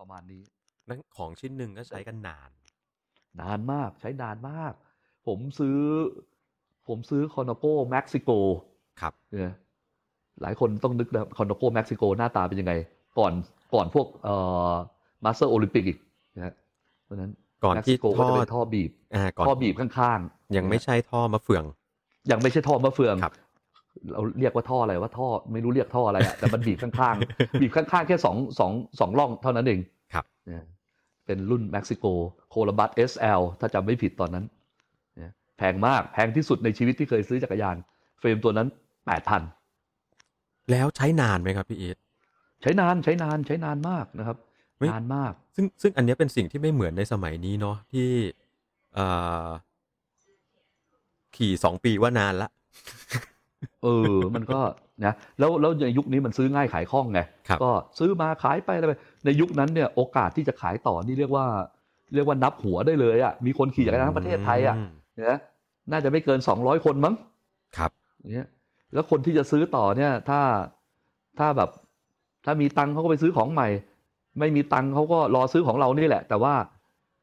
[0.00, 0.42] ประมาณนี้
[0.88, 2.50] นั่นของชิ้นหนึ่งก็ใช้กันนาน
[3.40, 4.72] นานมากใช้นานมาก
[5.26, 5.78] ผมซื้อ
[6.88, 8.30] ผมซื้อ Colnago Mexico
[9.00, 9.54] ครับเนี่ย
[10.42, 12.72] หลายคนต้องนึกนะ Colnago Mexico หน้าตาเป็นยังไง
[13.18, 13.32] ก่อน
[13.74, 14.34] ก่อนพวกเอ่
[14.70, 14.72] อ
[15.24, 15.98] Master Olympic อีก
[16.36, 16.54] นะฮะ
[17.04, 17.32] เพราะฉะนั้น
[17.64, 21.64] ก่อน Mexico ก็ท่อจะเป็นท่อบีบอ่าก่อนท่อบีบข้างๆ ยังไม่ใช่ท่อมะเฟือง
[22.30, 23.34] ยังไม่ใช่ท่อมะเฟืองครับ
[24.12, 29.80] เราเรียกว่าท่ออะไรว่าท่อไม่รู้เรียกท่ออะไรอะแต่มันบีบข้างๆ บีบข้างๆ แค่สองสองสองร่องเท่านั้นเอง
[30.14, 30.64] ครับเนี่ย
[31.26, 32.04] เป็นรุ่นเม็กซิโก
[32.50, 34.44] โคลบัส SL ถ้าจำไม่ผิดตอนนั้น
[35.16, 37.76] เนี่ยแพงมากแพงที่สุดในชีวิตที่เคยซื้อจักรยาน
[38.18, 38.68] เฟรมตัวนั้น
[39.06, 39.42] แปดพัน
[40.70, 41.96] แล้วใช้นานไหมครับพี่อีท
[42.62, 44.36] ใช้นานใช้นานใช้นานมากนะครับ
[44.76, 48.08] เฮ้ยนานมาก ซึ่งซึ่งอันเนี้ยเป็นสิ่งที่ไม่เหมือนในสมัยนี้เนาะที่
[48.94, 49.06] เอ่
[49.46, 49.48] อ
[51.36, 52.48] ขี่สองปีว่านานละ
[53.82, 54.60] เออ มันก็
[55.04, 58.92] นะแล้วแล้วในยุคนี้มันซื้อง่ายขายคล่องไงครับก็ซื้อมาขายไปอะไรไป
[59.24, 61.46] ในยุคนั้นเนี่ยโอกาสที่จะขายต่อนี่เรียกว่า
[62.14, 65.38] เรียกว่านับหัวได้เลยอะมีคนขี่จักรยานทั้งประเทศไทยอะมนะ
[65.90, 67.14] น่าจะไม่เกินสองร้อยคนมั้ง
[67.76, 68.46] ครับอย่างเงี้ย
[68.92, 70.40] แล้วคนที่จะซื้อต่อเนี่ย ถ้า
[71.38, 71.70] ถ้าแบบ
[72.44, 73.68] ถ้ามีตังค์เขาก็ไปซื้อของใหม่
[74.38, 76.54] ไม่มีตังค์เขาก็รอซื้อของเรานี่แหละ แต่ว่า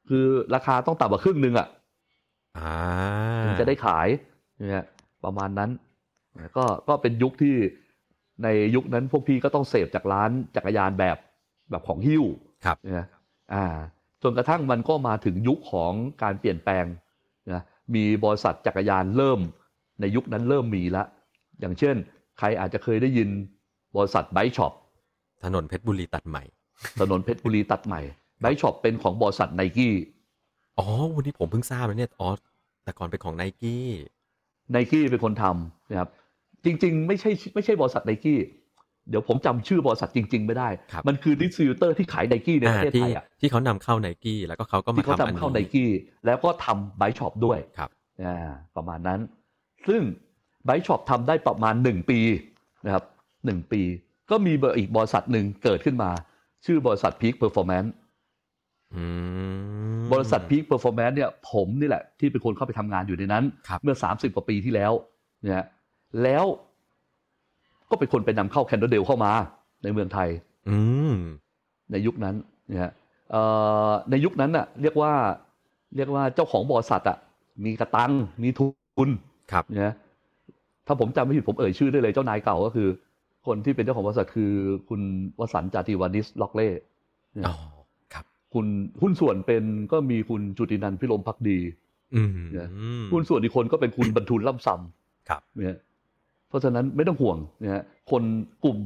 [0.09, 0.25] คือ
[0.55, 1.67] ราคาต้องต่ำกว่าครึ่งหนึ่งอะ
[2.57, 2.71] อ่า
[3.43, 4.07] ถึงจะได้ขาย
[4.69, 4.85] เนี่ย
[5.23, 5.69] ประมาณนั้น
[6.57, 7.55] ก็ก็เป็นยุคที่
[8.43, 11.17] ในยุคนั้นพวกพี่ก็ต้องเสพจากร้านจักรยานแบบ
[11.69, 12.23] แบบของหิ้ว
[12.65, 13.07] ครับนะ
[13.53, 13.65] อ่า
[14.23, 15.93] จนกระทั่งมันก็มาถึงยุคของ
[16.23, 16.85] การเปลี่ยนแปลง
[17.53, 17.63] นะ
[17.95, 19.39] มีบริษัทจักรยานเริ่ม
[20.01, 21.03] ในยุคนั้นเริ่มมีละ
[21.59, 21.95] อย่างเช่น
[22.39, 23.29] ใครอาจจะเคยได้ยิน
[23.95, 24.73] บริษัทไบช็อป
[25.43, 26.43] ถนนเพชรบุรีตัดใหม่
[26.99, 28.01] ถนนเพชรบุรีตัดใหม่
[28.41, 29.95] Bike Shop เป็นของบริษัทไนกี้
[30.79, 32.29] อ๋อวันนี้ผมเพิ่งทราบเลยเนี่ยอ๋อ
[32.83, 33.85] แต่ก่อนเป็นของไนกี้
[34.71, 36.09] ไนกี้เป็นคนทำนะครับ
[36.65, 38.39] จริง ๆ ไม่ใช่ไม่ใช่บริษัทไนกี้
[39.09, 45.89] เดี๋ยวผมจำชื่อบริษัทจริง ๆ ไม่ได้ครับมันคือ distributor ที่ขายไนกี้ในประเทศที่ไทยอะที่เขานำเข้าไนกี้แล้วก็เขาก็มาที่เขาทำอันทำเข้าไนนี้กี้
[46.25, 47.89] แล้วก็ทำ Bike Shop ด้วยครับ
[48.23, 49.19] อ่าประมาณนั้น
[49.87, 50.01] ซึ่ง
[50.65, 52.19] Bike Shop ทำได้ประมาณหนึ่งปี
[52.85, 53.03] นะครับ
[53.45, 53.81] หนึ่งปี
[54.29, 56.11] ก็มีเบอร์อีกบริษัทหนึ่งเกิดขึ้นมา
[56.65, 57.89] ชื่อบริษัท Peak Performance
[58.95, 59.03] อื
[59.97, 64.91] มบริษัท Peak Performance เนี่ยผมนี่แหละที่เป็นคนเข้าไปทำงานอยู่ในนั้นครับเมื่อ30กว่าปีที่แล้ว
[65.41, 65.65] เนี่ย
[66.23, 66.45] แล้ว
[67.89, 69.31] ก็เป็นคนไปนำเข้าแคนเดอร์เดลเข้ามา
[69.83, 70.29] ในเมืองไทย
[70.69, 70.77] อื
[71.11, 71.13] ม
[71.91, 72.35] ในยุคนั้น
[72.69, 72.91] นะฮะ
[73.31, 73.41] เอ่
[73.87, 75.13] อในยุคนั้นน่ะ เรียกว่า
[75.95, 77.17] เรียกว่าเจ้าของบริษัทอะ
[77.65, 78.11] มีกระตัง
[78.43, 79.09] มีทุน
[79.51, 79.93] ครับนะ
[80.87, 82.87] ถ้าผมจำไม่ผิดผมเอ่ยชื่อได้เลยเจ้านายเก่าก็คือ
[83.47, 84.51] คนที่เป็นเจ้าของบริษัทคือ
[84.89, 85.01] คุณ
[85.39, 86.69] วสันต์จาติวานิสล็อกเล่
[87.47, 87.55] อ๋อ
[88.13, 88.65] ครับ คุณ
[89.01, 91.59] หุ้นส่วนเป็นก็มีคุณจุตินันท์พิรมพักดี
[92.15, 92.69] อืมเนี่ย
[93.11, 95.77] หุ้นส่วนอีกคนก็เป็นคุณบรรทุนล่ำซำครับเนี่ย
[96.49, 98.23] เพราะฉะนั้นไม่ต้องห่วงนะฮะคน
[98.65, 98.77] กลุ่ม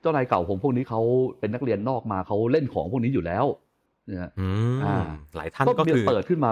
[0.00, 1.00] เจ้านายเก่าผมพวกนี้เขา
[1.38, 3.44] เป็นนักเรียนนอกมาเขาเล่นของพวกนี้อยู่แล้ว
[4.10, 4.96] นะฮะอืมอ่า
[5.36, 6.50] หลายท่านก็ก็มีคือเปิดขึ้นมา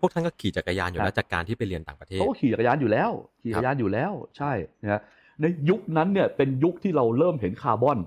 [0.00, 3.10] พวกท่านก็ขี่จักรยานอยู่แล้วครับจากการที่ไปเรียนต่างประเทศเขาก็ขี่จักรยานอยู่แล้ว
[3.42, 4.52] ขี่จักรยานอยู่แล้ว ใช่
[4.82, 5.00] นะฮะ
[5.40, 7.98] ในยุคนั้นเนี่ยเป็นยุคที่เราเริ่มเห็นคาร์บอน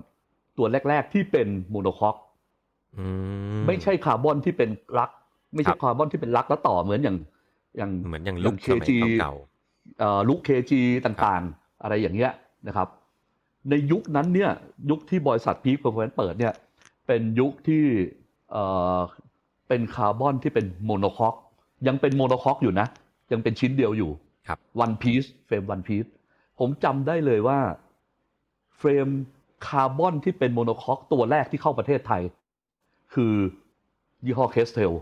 [0.58, 2.16] ตัวแรก ๆ ที่เป็น monocoque
[2.98, 3.06] อื
[3.60, 5.10] มไม่ใช่คาร์บอนที่เป็น lug
[5.54, 7.16] ไม่ใช่ครับคาร์บอนที่เป็น lug แล้วต่อเหมือนอย่าง
[7.78, 9.34] อย่างเหมือนอย่างอย่างลุกสมัย KG เก่า
[9.98, 12.32] เอ่อ Look KG ต่างๆ อะไรอย่างเงี้ย
[12.68, 12.88] นะครับ
[13.70, 14.50] ในยุคนั้นเนี่ย
[14.90, 16.54] ยุคที่บริษัทพีคเ r อร์ a เปิดเนี่ย
[17.06, 17.84] เป็นยุคที่
[18.50, 18.64] เอ่
[18.96, 18.98] อ
[19.68, 21.34] เป็นคาร์บอนที่เป็น monocoque
[21.86, 22.86] ยังเป็น monocoque อยู่นะ
[23.32, 24.10] ยังเป็นชิ้นเดียวอยู่
[24.48, 26.04] ครับ one-piece frame one-piece
[26.58, 27.58] ผมจำได้เลยว่า
[28.78, 29.08] เฟรม
[29.66, 32.22] คาร์บอนที่เป็น monocoque ตัวแรกที่เข้าประเทศไทย
[33.14, 33.34] คือ
[34.24, 34.92] ยี่ห้อ Kestrel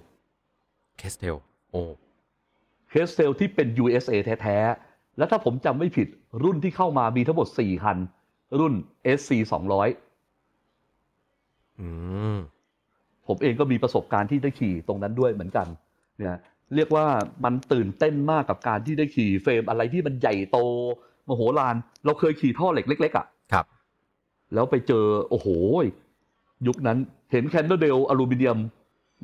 [0.44, 1.36] ๆ Kestrel
[1.70, 1.80] โอ้
[2.90, 4.87] Kestrel ที่เป็น USA แท้ ๆ
[5.18, 6.08] แล้วถ้าผมจำไม่ผิด
[6.42, 7.98] รุ่นที่เข้ามามีทั้งหมด4คัน
[8.58, 8.74] รุ่น
[9.18, 9.30] SC
[10.36, 11.88] 200อื
[12.34, 12.36] ม
[13.26, 15.66] ผมเองก็มีประสบการณ์ที่ได้ขี่ตรงนั้นด้วยเหมือนกัน
[16.18, 16.38] เนี่ย
[16.74, 17.06] เรียกว่า
[17.44, 20.58] มันตื่นเต้นมากกับการที่ได้ขี่เฟรมอะไรที่มันใหญ่โต
[21.28, 21.74] มโหฬาร
[22.04, 23.64] เราเคยขี่ท่อเหล็กเล็ก ๆอะครับ
[24.54, 25.48] แล้วไปเจอ โอ้โห
[26.66, 26.98] ยุคนั้น
[27.32, 28.58] เห็น Cannondale อลูมิเนียม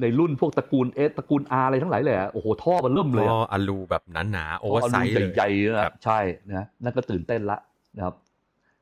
[0.01, 4.03] ในรุ่นพวกตระกูล S ตระกูล R อะไรทั้งหลายเลยอะโอ้โหท่อเบ้อเริ่มเลยก็อะอลูแบบ
[4.33, 6.19] หนาๆโอเวอร์ท่ไซส์เลยใหญ่ๆครันะบใช่
[6.49, 7.59] นะนั่นก็ตื่นเต้นละ
[7.97, 8.15] นะครับ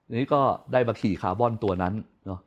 [0.06, 0.40] ทีนี้ก็
[0.72, 1.94] ได้มาขี่คาร์บอนตัวนั้น
[2.26, 2.40] เนาะ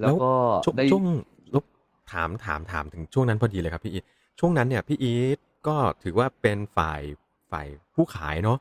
[0.00, 0.32] แล้วก็
[0.64, 1.06] ช่วงได้ช่วง
[1.54, 1.64] ผม
[2.12, 4.04] ถามถามถามถึงช่วงนั้นพอดีเลยครับพี่อีท
[4.40, 5.38] ช่วงนั้นเนี่ยพี่อีท
[5.68, 7.02] ก็ถือว่าเป็นฝ่าย
[7.50, 8.58] ฝ่ายผู้ขายเนาะ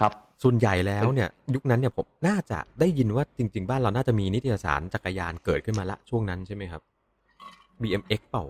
[0.00, 6.82] ครับส่วนใหญ่แล้วเนี่ย ยุคนั้นเนี่ยผมน่าจะได้ยินว่าจริง ๆ บ้านเราน่าจะมีนิตยสารจักรยานเกิดขึ้นมาละช่วงนั้นใช่ไหมครับ
[7.82, 8.44] BMX เปล่า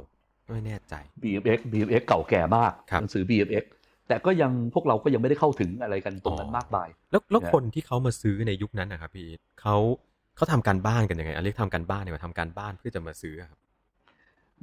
[0.50, 3.64] ไม่แน่ใจ BMX BMX เก่าแก่มากครับหนังสือ BMX
[4.08, 9.76] แต่ก็ยังพวกเราก็ยังไม่ได้เข้าถึงอะไรกันตรงนั้นอ๋อมากมาย แล้วแล้วเนี่ยคนที่เขามาซื้อในยุคนั้นนะครับพี่อีทเขา
[10.36, 13.58] เขาทำการบ้านกันยังไงอะเรียกทำการบ้านเนี่ยมาทำการบ้านเพื่อจะมาซื้ออะครับ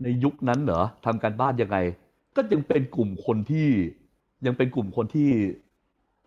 [0.04, 1.78] ในยุคนั้นเหรอทำการบ้านยังไง
[2.36, 3.68] ก็ยังเป็นกลุ่มคนที่
[4.46, 5.30] ยังเป็นกลุ่มคนที่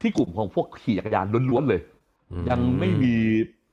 [0.00, 1.80] ที่กลุ่มของพวกขี่จักรยานล้วนๆเลย
[2.32, 3.14] อืมยังไม่มี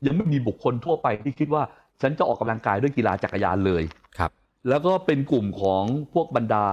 [0.08, 1.64] ยังไม่มีบุคคลทั่วไปที่คิดว่า
[2.02, 3.84] ฉันจะออกกำลังกายด้วยกีฬาจักรยานเลย
[4.18, 4.32] ครับ
[4.70, 5.84] แล้วก็เป็นกลุ่มของ
[6.14, 6.66] พวกบรรดา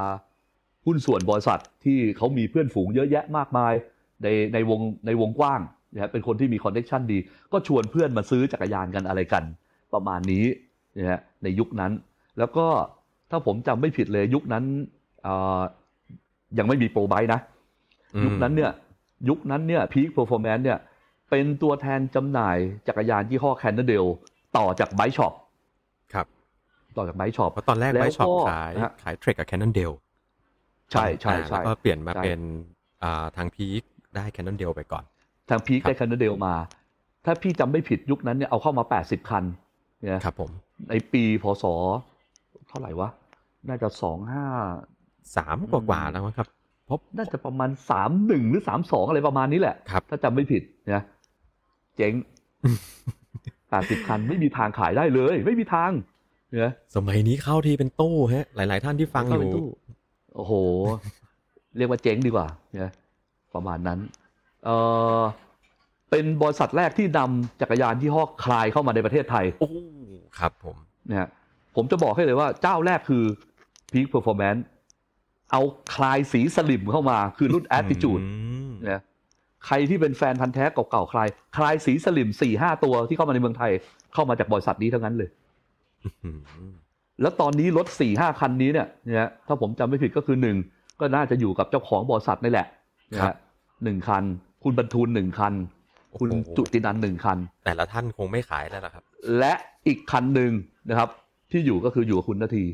[0.87, 3.75] หุ้นส่วนบริษัทที่เขามีเพื่อนฝูงเยอะแยะมากมาย
[4.23, 5.61] ในในวงในวงกว้าง
[5.93, 7.19] นะฮะเป็นคนที่มีคอนเนคชันดี
[7.53, 9.45] ก็ชวนเพื่อนมาซื้อจักรยานกันอะไรกัน
[9.95, 10.45] ประมาณนี้
[10.99, 11.93] นะฮะในยุคนั้น
[12.39, 12.67] แล้วก็
[13.31, 14.65] ถ้าผมจำไม่ผิดเลยยุคนั้น
[15.23, 15.61] เอ่อ
[16.59, 17.41] ยังไม่มีโปรไบค์นะ
[18.15, 18.73] อืมยุคนั้นเนี่ย
[19.29, 20.79] ยุคนั้นเนี่ย Peak Performance เนี่ย
[21.31, 22.57] เป็นตัวแทนจำหน่าย
[22.89, 24.05] จักรยานยี่ห้อ Cannondale
[24.57, 25.44] ต่อจาก Bike Shop ครับ
[26.97, 29.93] ต่อจาก Bike Shop เพราะตอนแรกแล้ว Bike Shop ก็ขายนะฮะขาย Trek กับ Cannondale
[30.93, 32.41] ใช่ใช่ใช่แล้วก็เปลี่ยนมาใช่เป็น
[33.03, 33.83] อ่าทาง Peak
[34.17, 35.05] ได้ Cannondale ไปก่อน
[35.51, 36.55] ทาง Peak ครับได้ Cannondale มา
[37.25, 39.45] ถ้าพี่จำไม่ผิดยุคนั้นเนี่ยเอาเข้ามา 80 คัน
[40.01, 40.51] เนี่ยครับผม
[40.89, 41.65] ในปีพศ
[42.69, 43.09] เท่าไหร่วะ
[43.69, 44.47] น่าจะสองห้า
[45.37, 46.49] สามกว่าๆแล้วมั้งครับ
[46.87, 51.05] เพราะน่าจะประมาณสามหนึ่งหรือสามสองอะไรประมาณนี้แหละครับถ้าจำไม่ผิดเนี่ย
[51.97, 52.15] เจ๊ง
[53.71, 55.91] แปดสิบคันไม่มีทางขายได้เลย ไม่มีทาง
[56.55, 59.67] เนี่ยสมัยนี้เข้าทีเป็นตู้ฮะ หลาย ๆ ท่านที่ฟังอเข้าไปยู่ตู้
[60.35, 60.53] โอ้โห
[61.77, 62.93] เรียกว่าเจ๊งดีกว่าเนี่ย
[63.55, 63.99] ประมาณนั้น
[64.65, 64.69] เอ
[65.19, 65.21] อ
[66.11, 69.71] เป็นบริษัทแรกที่นำจักรยานที่ห้อคลายเข้ามาในประเทศไทยโอ้
[70.39, 70.77] ครับผม
[71.09, 71.29] นะฮะ
[71.77, 73.25] ผมจะบอกให้เลยว่าเจ้าแรกคือ
[73.93, 74.63] Peak Performance
[75.53, 75.63] เอา
[75.95, 78.31] คลายสีสลิมเข้ามาคือรุ่น Attitude อื
[78.71, 79.03] มนะ
[79.67, 83.73] ใครที่เป็นแฟนพันธ์แท้เก่าๆคลาย คลายสีสลิมสี่ห้าตัวที่เข้ามาในเมืองไทย
[84.15, 85.44] เข้ามาจากบริษัทนี้ทั้งนั้นเลยอืม
[87.21, 90.57] แล้วตอนนี้รถสี่ห้าคันนี้เนี่ยนะฮะถ้าผมจำไม่ผิดก็คือหนึ่ง
[91.01, 92.67] ก็น่าจะอยู่กับเจ้าของบริษัทนี่แหละ
[93.13, 93.35] นะฮะ
[93.85, 94.25] หนึ่งคัน
[94.63, 95.55] คุณบรรทูลหนึ่งคัน
[96.19, 99.05] คุณจุตินันท์หนึ่งคัน แต่ละท่านคงไม่ขายแล้วล่ะครับ
[99.39, 99.53] และ
[99.87, 100.51] อีกคันหนึ่ง
[100.89, 101.09] นะครับ
[101.51, 102.65] ที่อยู่ก็คืออยู่กับคุณนาที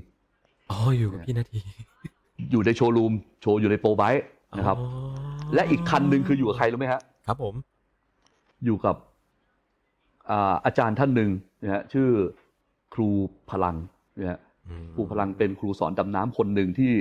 [0.71, 1.59] อ๋ออยู่กับพี่นาที
[2.51, 3.13] อยู่ในโชว์รูม
[3.43, 4.25] โชว์อยู่ใน ProBike
[4.59, 4.89] นะครับอ๋อ
[5.55, 7.55] และอีกคันหนึ่งคืออยู่กับใครรู้ไหมฮะครับผม
[8.65, 8.97] อยู่กับ
[10.31, 11.31] อ่าอาจารย์ท่านหนึ่ง
[11.63, 12.09] นะฮะชื่อ
[12.95, 13.11] ครู
[13.51, 13.77] พลัง
[14.19, 16.93] นะฮะอืมครูพลังเป็นครูสอนดำน้ำคนหนึ่งที่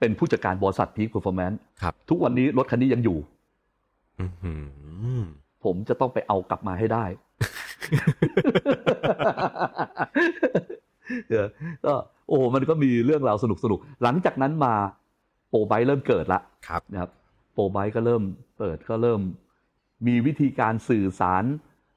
[0.00, 3.18] เป็นผู้จัดการบริษัท Peak Performance ครับทุกวันนี้รถคันนี้ยังอยู่
[4.20, 4.52] อื้อหื
[5.18, 5.22] อ
[5.64, 7.04] ผมจะต้องไปเอากลับมาให้ได้
[11.30, 11.46] เออ
[11.84, 11.92] ก็
[12.28, 14.74] โอ้มันก็มีเรื่องราวสนุกสนุกๆหลังจากนั้นมา
[15.48, 17.10] โปรไบต์เริ่มเกิดละครับนะครับ
[17.52, 18.22] โปรไบต์ก็เริ่ม
[18.58, 19.20] เปิดก็เริ่ม
[20.06, 21.44] มีวิธีการสื่อสาร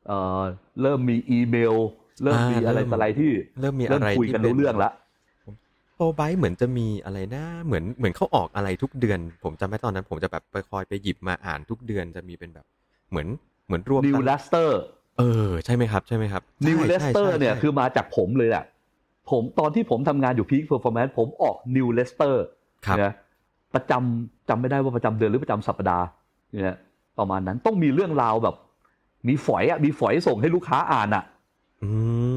[0.07, 0.41] เอ่อ
[0.81, 1.75] เริ่มมีอีเมล
[2.23, 3.31] เริ่มมีอะไรต่ออะไรที่
[3.61, 4.91] เริ่มมีเริ่อะมไรคุยกันรู้เรื่องละ
[5.95, 12.65] โปรไบต์เหมือนจะมีอะไรนะ เหมือนเหมือนเขาออกอะไรทุกเดือน ผมจำไม่ตอนนั้น ผมจะแบบไปคอยไปหยิบมาอ่านทุกเดือนจะมีเป็นแบบ
[13.09, 13.27] เหมือน
[13.67, 14.79] เหมือนรวมนิวกันเลสเตอร์
[15.19, 18.63] เออใช่ไหมครับ ใช่ไหมครับนิวใช่เลสเตอร์ใช่เนี่ยใช่คือมาจากผมเลยแหละ
[19.29, 22.43] ผมตอนที่ผมทำงานอยู่พีคเพอร์ฟอร์แมนซ์ผมออกนิวเลสเตอร์
[22.85, 23.13] ครับนะ
[23.75, 26.05] ประจำจำไม่ได้ว่าประจำเดือนหรือประจำสัปดาห์
[26.63, 26.77] เนี่ย
[27.19, 28.55] ประมาณนั้นต้องมีเรื่องราวแบบ
[29.27, 31.36] มีฝอยอะมีฝอยส่งให้ลูกค้าอ่านอะอืม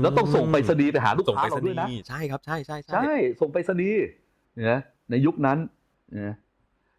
[0.02, 4.02] แล้วต้องส่งไปรษณีย์ไปหาลูกส่งค้าไปรษเราด้วยนะณีย์ใช่ครับใช่ใช่ใช่ส่งไปรษณีย์
[4.54, 5.58] เนี่ยในยุคนั้น
[6.12, 6.36] เนี่ย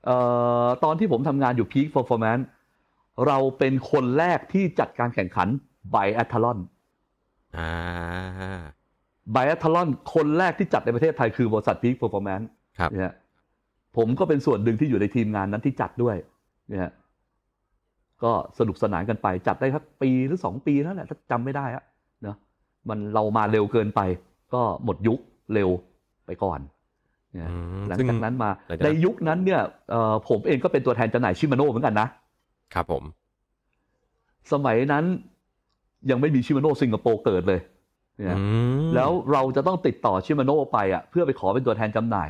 [0.05, 0.17] เอ่
[0.65, 2.43] อตอนที่ผมทำงานอยู่ Peak Performance
[3.27, 5.47] เราเป็นคนแรกที่จัดการแข่งขัน
[5.91, 6.59] ไบอัทลอน
[7.57, 7.69] อ่า
[9.31, 12.45] ไบอัทลอนคนแรกที่จัดในประเทศไทยคือบริษัท Peak Performance
[12.79, 13.13] ครับเนี่ย
[13.97, 16.15] ผมก็เป็นส่วนหนึ่งที่อยู่ในทีมงานนั้นที่จัดด้วย
[16.69, 16.91] เนี่ย
[18.23, 21.90] ก็สนุกสนานกันไปจัดได้ครับปีหรือสองปีนั่นแหละถ้าจำไม่ได้อะเนาะ
[22.89, 24.01] มันเรามาเร็วเกินไป
[24.53, 25.19] ก็หมดยุค
[25.53, 25.69] เร็ว
[26.25, 26.59] ไปก่อน
[27.33, 29.61] เนี่ยอืมหลังซึ่จากนั้นมาหลังจากนั้นในยุคนั้นเนี่ย
[29.91, 32.07] เอ่อผมเองก็เป็นตัวแทนจำหน่ายชิมาโน่เหมือนกันนะ
[32.73, 33.03] ครับผม
[34.51, 35.03] สมัยนั้น
[36.09, 37.59] ยังไม่มีชิมาโน่สิงคโปร์เกิดเลย
[38.17, 38.43] เนี่ยอื
[38.81, 42.29] มแล้วเราจะต้องติดต่อชิมาโน่ไปอะเพื่อไปขอเป็นตัวแทนจำหน่าย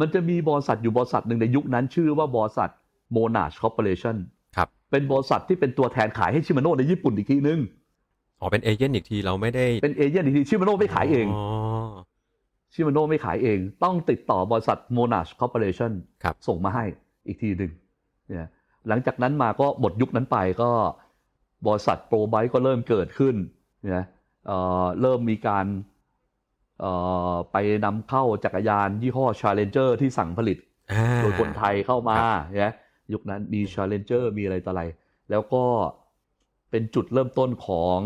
[0.00, 2.70] มันจะมีบริษัทอยู่บริษัทหนึ่งในยุคนั้น ชื่อว่าบริษัท
[3.12, 4.16] โมนาชคอร์ปอเรชั่น
[4.56, 7.60] ครับเป็นบริษัทที่เป็นตัวแทนขายให้ชิมาโน่ในญี่ปุ่นอีกทีนึง
[8.40, 11.44] อ๋อเป็น agent อีกทีเราไม่ได้ เป็น agent อีกที Shimano ไม่ขายเองอ๋อ
[12.74, 16.84] Shimano ไม่ขายเอง ต้องติดต่อบริษัทโมนาช Corporation ครับส่งมาให้
[17.26, 17.72] อีกทีหนึ่ง
[18.28, 18.48] เนี่ย
[18.88, 20.70] หลังจากนั้นมาก็หมดยุคนั้นไปก็
[21.66, 23.34] บริษัท ProBike ก็เริ่มเกิดขึ้น
[23.82, 24.06] เนี่ย
[24.46, 25.66] เอ่อเริ่มมีการ
[26.80, 26.92] เอ่
[27.32, 30.58] อไปนำเข้าจักรยานยี่ห้อ Challenger ที่สั่งผลิต
[30.92, 32.72] อ่าโดยคนไทยเข้ามาครับเนี่ย
[33.12, 34.82] ยุคนั้นมี Challenger มีอะไรต่ออะไร
[35.30, 35.64] แล้วก็
[36.70, 37.98] เป็นจุดเริ่มต้นของ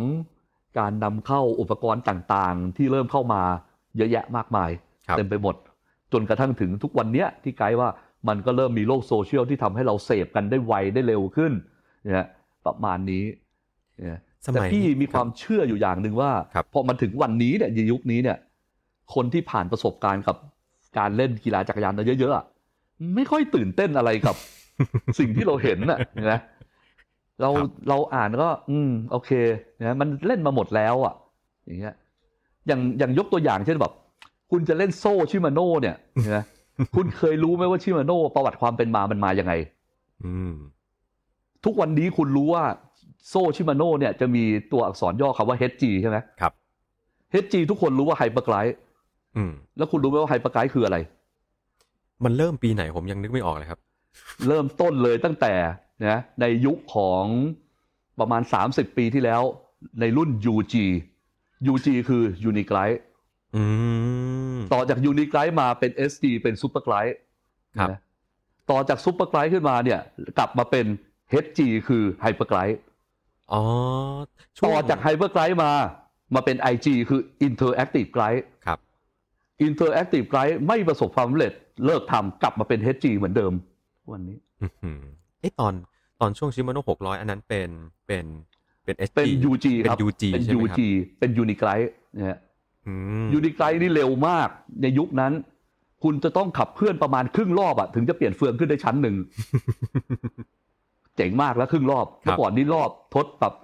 [0.79, 3.43] การนำเข้าอุปกรณ์ต่างๆ ที่เริ่มเข้ามา
[3.97, 4.71] เยอะแยะมากมาย
[5.09, 5.57] ครับเต็มไปหมด
[6.13, 7.89] จนกระทั่งถึงทุกวันเนี้ยที่ไกด์ว่า
[8.29, 11.53] มันก็เริ่มมีโลกโซเชียลที่ทำให้เราเสพกันได้ไวได้เร็วขึ้น
[12.03, 12.27] เนี่ย
[12.67, 13.25] ประมาณนี้
[13.99, 18.37] เนี่ยสแต่มัยพี่มีความรับเชื่ออยู่อย่างหนึ่งว่าครับพอมันถึงวันนี้เนี่ยในยุคนี้เนี่ย
[19.15, 20.37] คนที่ผ่านประสบการณ์กับ
[20.99, 22.45] การเล่นกีฬาจักรยานเยอะๆอะ
[23.15, 24.37] ไม่ค่อยตื่นเต้นอะไรกับ
[25.19, 25.99] สิ่งที่เราเห็นน่ะ
[26.33, 26.41] นะ
[27.43, 29.31] เราครับเราอ่านก็ อืม โอเค
[29.81, 31.15] นะมันเล่นมาหมดแล้วอะ
[31.67, 31.95] อย่างเงี้ย
[32.67, 33.93] อย่างอย่างยกตัวอย่างเช่นแบบ
[34.51, 35.97] คุณจะเล่นโซ่ชิมาโน่เนี่ย
[36.37, 36.45] นะ
[36.97, 39.53] คุณเคยรู้ไหมว่าชิมาโน่ประวัติความเป็นมามันมายังไง
[40.25, 40.55] อืม
[41.65, 42.65] ทุกวันนี้คุณรู้ว่า
[43.29, 46.53] โซ่ชิมาโน่เนี่ยจะมีตัวอักษรย่อคำว่า HG ใช่ไหมครับ
[47.45, 48.77] HG ทุกคนรู้ว่าไฮเปอร์ไกด์
[49.37, 50.97] อืมแล้วคุณรู้ไหมว่าไฮเปอร์ไกด์คืออะไร
[52.25, 53.81] มันเริ่มปีไหนผมยังนึกไม่ออกเลยครับ
[54.47, 55.55] เริ่มต้นเลยตั้งแต่
[56.09, 57.25] นะในยุคของ
[58.21, 59.43] ประมาณ 30 ปีที่แล้ว
[60.01, 60.75] ในรุ่น UG
[61.73, 62.99] UG คือ Uniglide
[63.57, 63.63] อื
[64.57, 67.15] มต่อจาก Uniglide มาเป็น SG เป็น Superglide
[67.79, 68.01] ครับนะ
[68.71, 70.01] ต่อจาก Superglide ขึ้นมาเนี่ย
[70.39, 70.87] กลับมาเป็น
[71.45, 72.79] HG คือ Hyperglide
[73.53, 73.63] อ๋อ
[74.57, 75.73] ช่วงต่อจาก Hyperglide มา
[76.35, 78.79] มาเป็น IG คือ Interactive Glide ครับ
[79.67, 81.53] Interactive Glide ไม่ประสบความสำเร็จ
[81.87, 83.53] เลิกทำกลับมาเป็น HG เหมือนเดิม
[84.11, 85.03] วันนี้อื้อหือ
[85.41, 85.75] เอ้ตอน
[86.21, 87.71] ตอนช่วงชิมาโน่หกร้อยอันนั้นเป็น
[88.07, 88.25] เป็น
[88.85, 90.81] เป็น SG เป็น UG เป็นครับ UG เป็นใช่ไหมครับ UG
[91.19, 92.39] เป็น Uniglide นะฮะ
[92.87, 92.95] อื
[93.25, 94.49] มยูนิไกลนี่เร็วมาก
[94.83, 95.33] ในยุคนั้น
[96.03, 99.17] คุณจะต้องขับเคลื่อนประมาณครึ่งรอบอะถึงจะเปลี่ยนเฟืองขึ้นได้ชั้นหนึ่ง
[101.17, 103.55] เจ๋งมากแล้วครึ่งรอบเมื่อก่อนนี่รอบทดแบบ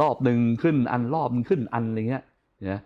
[0.00, 2.24] รอบหนึ่งขึ้นอันรอบหนึ่งขึ้นอันอะไรเงี้ย
[2.70, 2.80] นะ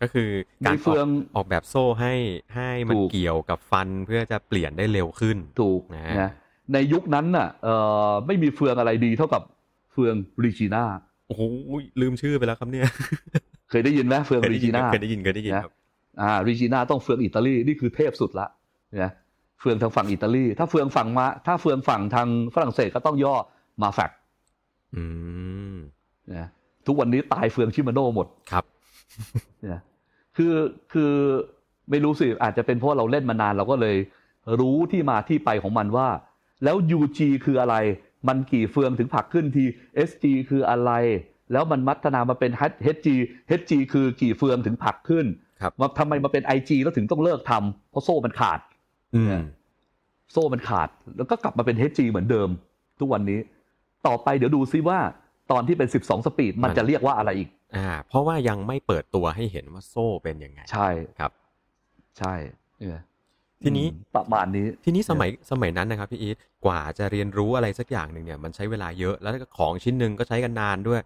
[0.00, 0.28] ก็คือ
[0.66, 2.14] การมีเฟืองออกออกแบบโซ่ให้
[2.54, 6.30] ให้มันถูกเกี่ยวกับฟันเพื่อจะเปลี่ยนได้เร็วขึ้นถูกนะนะ
[6.72, 7.74] ในยุคนั้นน่ะเอ่
[8.10, 9.42] อไม่มีเฟืองอะไรดีเท่ากับ
[9.92, 10.84] เฟืองรีจีน่า
[11.26, 11.42] โอ้โห
[12.00, 12.86] ลืมชื่อไปแล้วครับเนี่ย
[13.70, 15.72] เคยได้ยินไหมเฟืองเคยรีได้ยิจีนน่าเคยได้ยินเคยได้ยินครับ
[16.20, 18.46] อ่ารีจีน่าต้องเฟืองอิตาลีนี่คือเทพสุดละ
[19.02, 19.12] นะ
[19.60, 23.34] เฟืองทางฝั่งอิตาลี ถ้าเฟืองฝั่งมาถ้าเฟืองฝั่งทางฝรั่งเศสก็ต้องย่อ
[23.82, 24.10] มาแฟก
[24.96, 25.02] อื
[25.74, 25.76] ม
[26.34, 26.46] นะ
[26.86, 28.64] ทุกวันนี้ตายเฟืองชิมาโน่หมดครับ
[29.68, 29.80] นะ
[30.36, 30.54] คือ
[30.92, 31.12] คือ
[31.90, 33.96] ไม่รู้สิอาจจะเป็นเพราะเราเล่นมานานเราก็เลย
[34.60, 36.08] รู้ที่มาที่ไปของมันว่า
[36.64, 37.76] แล้ว UG คืออะไร
[38.28, 39.64] มันกี่เฟืองถึงผลักขึ้นที
[40.08, 40.92] SG คืออะไร
[41.52, 42.50] แล้วมันมัฒนามาเป็น
[42.96, 43.08] HG
[43.60, 45.26] HG คือกี่เฟืองถึงผลักขึ้น
[45.60, 48.60] ครับว่าทำไมมาเป็น IG แล้วถึงต้องเลิกทำเพราะโซ่มันขาด
[49.16, 49.28] อืม
[50.32, 52.48] โซ่มันขาด แล้วก็กลับมาเป็น HG เหมือนเดิม
[53.00, 53.40] ทุกวันนี้
[54.06, 54.98] ต่อไปเดี๋ยวดูซิว่า
[55.52, 61.32] ตอนที่เป็น 12 สปีดมันจะเรียกว่าอะไรอีก อ่า เพราะว่ายังไม่เปิดตัวให้เห็นว่าโซ่เป็นยังไง ใช่ครับ
[62.18, 62.34] ใช่
[62.76, 63.04] เนี่ย
[63.66, 71.00] ทีนี้อืมประมาณนี้ ทีนี้สมัยสมัยนั้นนะครับพี่อีทกว่าจะเรียนรู้อะไรสักอย่างหนึ่งเนี่ย มันใช้เวลาเยอะแล้วก็ของชิ้นหนึ่งก็ใช้กันนานด้วย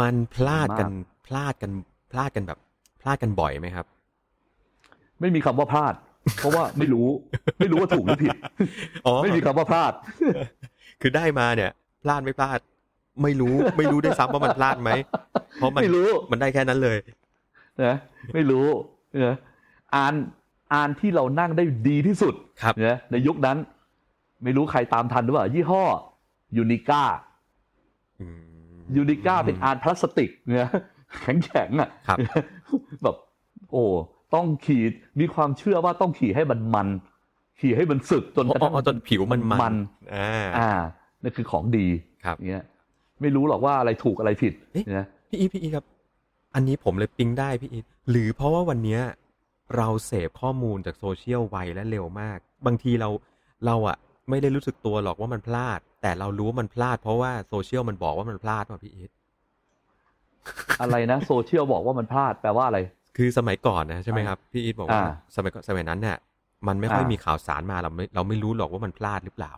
[0.00, 0.90] มันพลาดกัน
[1.26, 1.70] พลาดกัน
[2.12, 2.58] พลาดกันแบบ
[3.00, 3.86] พลาดกันบ่อยไหมครับ
[5.20, 5.94] ไม่มีคำว่าพลาด
[6.38, 7.08] เพราะว่าไม่รู้
[7.58, 8.36] ไม่รู้ว่าถูกหรือผิด
[9.06, 9.92] อ๋อไม่มีคำว่าพลาด
[11.00, 11.70] คือได้มาเนี่ย
[12.02, 12.58] พลาดไม่พลาด
[13.22, 14.90] ไม่รู้ไม่รู้ได้วยซ้ำว่ามันพลาดไหม
[15.56, 16.98] เพราะมันไม่รู้มันได้แค่นั้นเลย
[17.84, 17.94] นะ
[18.34, 18.66] ไม่รู้
[19.26, 19.36] นะ
[19.94, 20.14] อ่าน
[20.74, 23.56] อ่านที่เรานั่งได้ดีที่สุดครับนะในยุคนั้น
[24.42, 25.84] ไม่รู้ใครตามทันหรือเปล่า ยี่ห้อ
[26.56, 27.04] Unica
[28.20, 30.68] อืม Unica เป็น hard plastic เนี่ย
[31.20, 32.18] แข็งแข็งๆอะครับ
[33.02, 33.16] แบบ
[33.70, 33.84] โอ้
[34.34, 34.82] ต้องขี่
[35.20, 36.88] มีความเชื่อว่าต้องขี่ให้มันมัน
[37.60, 39.74] ขี่ให้มันสึกจนกระทั่งอ๋ออ๋อจนผิวมันมัน
[40.14, 40.70] อ่าอ่า
[41.22, 41.86] นั่นคือของดี
[42.24, 42.64] ครับเงี้ย
[43.20, 45.84] ไม่รู้หรอกว่าอะไรถูกอะไรผิดเอ๊ะนะพี่อีทพี่อีทครับ
[46.54, 49.00] อันนี้ผมเลยปิ๊งได้พี่อีทหรือเพราะว่าวันเนี้ย
[49.76, 53.08] เราเสพข้อมูลจากโซเชียลไวและเร็วมาก บางทีเรา
[53.66, 53.96] เราอะ
[54.30, 59.10] ไม่ได้รู้สึกตัวหรอกว่ามันพลาด แต่เรารู้ว่ามันพลาด เพราะว่าโซเชียลมันบอกว่ามันพลาดว่ะพี่อีท
[60.80, 62.78] อะไรนะโซเชียลบอกว่ามันพลาดแปลว่าอะไร
[63.16, 66.16] คือสมัยก่อนนะใช่ไหมครับพี่อีทบอกว่าอ่าสมัยก่อนสมัยนั้นเนี่ย
[66.68, 69.52] มันไม่ค่อยอ่ามีมีข่าวสารมาเราไม่เราไม่รู้หรอกว่ามันพลาดหรือเปล่า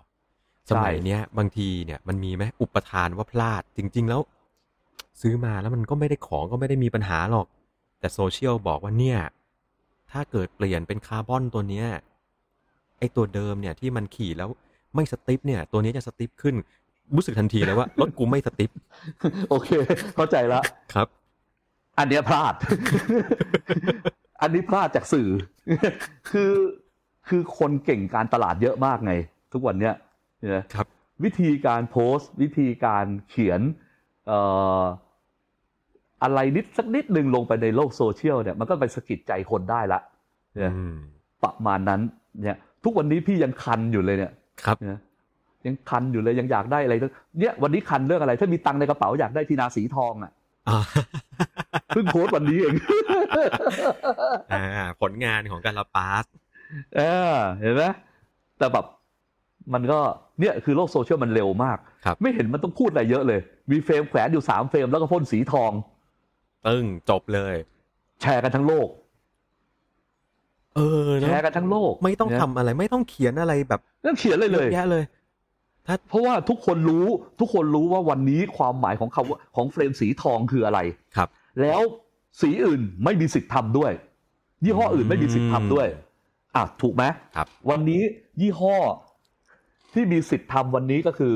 [0.66, 4.20] ใช่สมัยเนี้ยบางทีเนี่ยมันมีไหมอุปทานว่าพลาดจริง ๆ แล้ว
[5.20, 7.46] ซื้อมาแล้วมันก็ไม่ได้ของก็ไม่ได้มีปัญหาหรอก
[8.00, 9.18] แต่โซเชียลบอกว่าเนี่ย
[10.12, 11.86] ถ้าเกิดเปลี่ยนเป็นคาร์บอนตัวเนี้ย
[12.98, 14.48] ไอตัวเดิมเนี่ยที่มันขี่แล้ว
[14.94, 16.54] ไม่สติปเนี่ย ตัวนี้จะสติปขึ้น
[17.16, 18.70] รู้สึกทันทีเลยว่ารถกูไม่สติป
[19.50, 19.70] โอเค
[20.16, 20.60] เข้าใจละ
[20.94, 21.08] ครับ
[21.98, 22.54] อันเนี้ยพลาด
[24.42, 25.28] อันนี้พลาดจากสื่อ
[26.30, 26.52] คือ
[27.28, 29.12] คือคนเก่งการตลาดเยอะมากไง
[29.52, 29.94] ทุกวันเนี้ย
[30.54, 30.86] นะครับ
[31.24, 33.60] วิธีการโพสต์ วิธีการเขียน
[34.26, 34.38] เอ่
[34.80, 34.82] อ
[36.22, 40.00] อะไรนิดสักนิดหนึ่งลงไปในโลกโซเชียลเนี่ยมันก็ไปสะกิดใจคนได้ละ
[40.56, 40.96] เนี่ยอืม
[41.42, 42.00] ประมาณนั้น
[42.42, 44.32] เนี่ย ทุกวันนี้พี่ยังคันอยู่เลยเนี่ย
[44.64, 45.00] ครับนะ
[45.66, 46.94] ยังคันอยู่เลยยังอยากได้อะไร
[47.40, 50.32] เนี่ยวันนี้คันเรื่องอะไร ถ้ามีตังค์ในกระเป๋าอยากได้ทีนาสีทองอะ
[50.68, 50.78] อ่า
[51.88, 52.74] เพิ่งโพสต์วันนี้เอง
[54.52, 54.64] อ่า
[55.00, 56.24] ผลงานของการลาปาส
[56.96, 57.00] เอ
[57.32, 57.84] อเห็นไหม
[58.58, 58.86] แต่แบบ
[59.74, 59.98] มันก็
[60.40, 65.72] เนี่ยคือโลกโซเชียลมันเร็วมากครับไม่เห็นมันต้องพูดอะไรเยอะเลย มีเฟรมแขวนอยู่สามเฟรมแล้วก็พ่นสีทอง
[66.66, 67.54] ตึ้งจบเลย
[68.20, 68.88] แชร์กันทั้งโลก
[70.76, 75.04] เอเออแชเนาะร์กันทั้งโลก ไม่ต้องนะทำอะไร ไม่ต้องเขียนอะไรแบบเรื่องเขียนเลยเลยเยอะแยะเลย
[76.08, 77.06] เพราะว่าทุกคนรู้
[77.40, 80.80] ทุกคนรู้ว่าวันนี้ความหมายของคำว่าของเฟรมสีทองคืออะไร
[81.16, 81.28] ครับ
[81.62, 81.80] แล้ว
[82.40, 83.92] สีอื่นไม่มีสิทธิ์ทำด้วย
[84.64, 85.86] ยี่ห้ออื่นไม่มีสิทธิ์ทำด้วย
[86.56, 87.04] อะถูกไหม
[87.36, 88.02] ครับ วันนี้
[88.40, 88.76] ยี่ห้อ
[89.92, 91.34] ที่มีสิทธิ์ทำวันนี้ก็คือ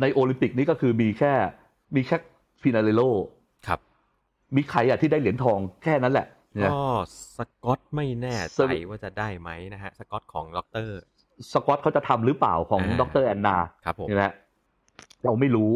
[0.00, 1.32] ในโอลิมปิกนี้ก็คือมีแค่
[1.94, 2.16] มีแค่
[2.62, 3.41] ฟินาเลโลครับ
[4.56, 6.82] มีใครอะที่ได้เหรียญทองแค่นั้นแหละเนี่ยก็
[7.36, 10.98] สกอตไม่แน่สใจรุปว่าจะได้ไหมนะฮะสกอตของด็อกเตอร์
[11.52, 14.24] สกอตเขาจะทำหรือเปล่าของอ่าดรแอนนาครับผมใช่ไหม
[15.24, 15.72] เราไม่รู้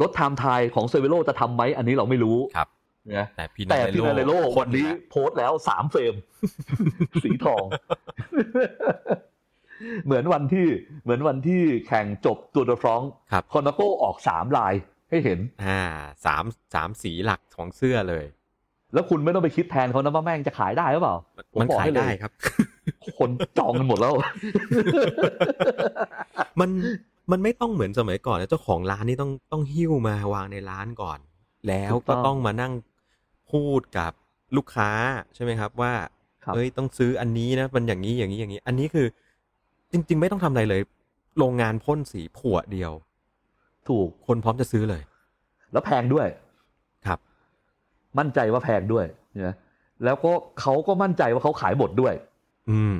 [0.00, 2.68] รถไทม์ไทยของเซเวโรจะทำไหมอันนี้เราไม่รู้ครับ
[3.16, 6.14] นะแต่พีแต่นาพินาเลโลควันนี้โพสต์แล้วสามเฟรม
[7.24, 7.64] สีทอง
[10.04, 10.66] เหมือนวันที่
[11.04, 14.74] เหมือนวันที่แข่งจบตัวเดฟรองครับคอนาโกออกสามลาย
[15.10, 15.80] ให้เห็น อ่า
[16.24, 18.24] สามสามสีหลักของเสื้อเลย
[18.94, 21.16] แล้วคุณไม่ต้องไปคิดแทนเขานะว่าแม่งจะขายได้หรือเปล่า
[21.54, 22.32] ผมมันบอกขายให้เลยได้ครับ
[23.18, 24.14] คนจองกันหมดแล้ว
[26.60, 26.70] มัน
[27.30, 31.18] มันไม่ต้องเหมือนสมัยก่อนนะเจ้าของร้านนี่ต้องต้องหิ้วมาวางในร้านก่อน
[31.68, 32.72] แล้วถูกต้ก็องต้องมานั่ง
[33.52, 34.12] พูดกับ
[34.56, 34.90] ลูกค้า
[35.34, 35.92] ใช่ไหมครับ ว่า
[36.44, 39.06] ครับเอ้ยต้องซื้ออันนี้นะมันอย่างนี้อย่างนี้อย่างนี้ อันนี้คือ
[39.92, 40.82] จริง ๆ ไม่ต้องทำอะไรเลย
[41.38, 42.92] โรงงานพ่นสีผวเดียว
[43.88, 45.02] ถูกคนพร้อมจะซื้อเลย
[45.72, 46.26] แล้วแพงด้วย
[47.06, 47.18] ครับ
[48.18, 49.06] มั่นใจว่าแพงด้วย
[49.46, 49.54] นะ
[50.04, 52.14] แล้วก็เขาก็มั่นใจว่าเขาขายหมดด้วย
[52.70, 52.98] อืม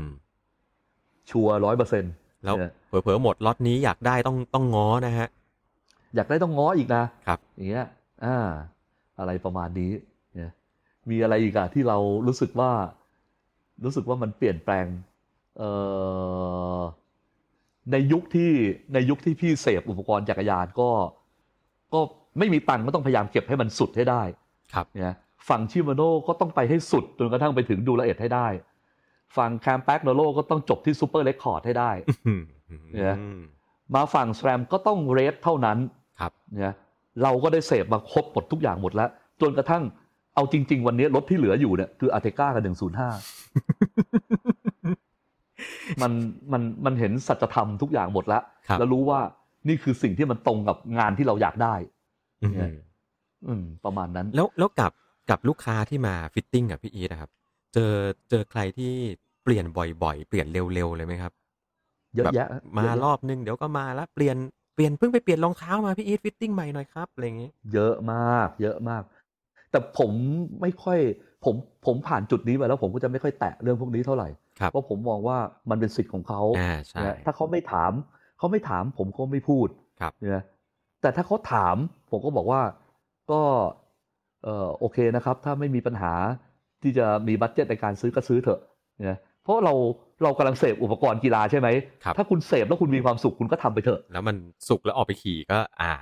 [1.31, 2.13] ชัวร้อยเปอร์เซ็นต์
[2.45, 2.57] แล้ว
[2.89, 5.29] เผลอๆหมดล็อตนี้อยากได้ต้องต้องง้อนะฮะ
[6.15, 7.87] อยากได้ต้องง้ออีกนะครับ อย่างเงี้ย
[8.25, 8.37] อ่า
[9.19, 9.93] อะไรประมาณนี้
[10.35, 10.53] เนี่ย
[11.11, 12.71] มีอะไรอีกอะที่เรารู้สึกว่า
[13.85, 14.87] รู้สึกว่ามันเปลี่ยนแปลง
[15.59, 15.71] เอ่
[16.77, 16.79] อ
[17.93, 18.51] ในยุคที่
[18.95, 20.91] ในยุคที่พี่เสพอุปกรณ์จักรยานก็
[21.95, 22.01] ก็
[22.39, 24.23] ไม่มีตังค์ก็ต้องพยายามเก็บให้มันสุดให้ได้
[24.75, 25.15] ครับเนี่ย
[25.49, 28.49] ฝั่งชิมาโน่ก็ต้องไปให้สุดจนกระทั่งไปถึงดูละเอียดให้ได้
[29.37, 31.91] ฝั่งแคมแป็กโนโลก็ต้องจบที่ซูเปอร์เรคคอร์ดให้ได้
[32.93, 33.41] เนี่ยอืม
[33.95, 35.79] มาฝั่งแส a มก็ต้องเรทเท่านั้น
[36.21, 36.75] ครับเนี่ย
[37.23, 39.83] เราก็ได้เสพมาครบหมดทุกอย่างหมดแล้ว จนกระทั่ง
[40.35, 43.11] เอาจริง ๆ วันนี้รถที่เหลืออยู่เนี่ยคือ Ultegra กับหนึ่งศูนย์ห้า
[46.03, 46.13] มัน
[46.53, 49.21] มันมันเห็นสัจธรรมทุกอย่างหมดแล้วครับแล้วรู้ว่า
[49.69, 51.75] นี่คือสิ่งที่มันตรงกับงานที่เราอยากได้
[52.43, 52.71] อืมเนี่ย
[53.47, 54.93] อืมประมาณนั้น แล้วแล้วกับ
[55.31, 57.31] กับลูกค้าที่มา fitting กับพี่อีทนะครับ
[57.75, 57.93] เจอ
[58.31, 58.93] เจอใครที่
[59.45, 61.33] เปลี่ยนบ่อยๆ เปลี่ยนเร็วๆเลยไหมครับ
[62.17, 64.37] เยอะแบบแยะมาเยอะแยะรอบนึงเดี๋ยวก็มาแล้วเปลี่ยน
[64.75, 69.03] เปลี่ยนเพิ่งไปเปลี่ยนรองเท้ามาพี่อีท fitting ใหม่หน่อยครับอะไรอย่างงี้ เยอะมาก เยอะมาก
[69.71, 70.11] แต่ผม
[70.61, 70.99] ไม่ค่อย
[71.45, 71.55] ผม
[71.87, 75.39] ผมผ่านจุดนี้มาแล้วผมก็จะไม่ค่อยแตะเรื่องพวกนี้เท่าไหร่ครับ เพราะผมมองว่า
[75.71, 77.93] มันเป็นสิทธิ์ของเขาอ่าใช่นะถ้าเขาไม่ถาม
[78.39, 79.69] เขาไม่ถามผมก็ไม่พูด
[80.01, 80.45] ครับนะ
[81.03, 81.77] แต่ถ้าเขาถาม
[82.11, 82.61] ผมก็บอกว่า
[83.31, 83.41] ก็
[84.45, 86.13] เออโอเคนะครับ ถ้าไม่มีปัญหา
[86.83, 88.61] ที่จะมีบัตเจ็ตในการซื้อก็ซื้อเถอะ
[89.09, 89.75] นะเพราะเรา
[90.23, 91.69] เรากำลังเสพอุปกรณ์กีฬาใช่ไหม
[92.05, 94.37] ครับถ้าคุณเสพแล้วคุณมีความสุขคุณก็ทำไปเถอะ แล้วมัน
[94.69, 95.95] สุกแล้วออกไปขี่ก็อ่า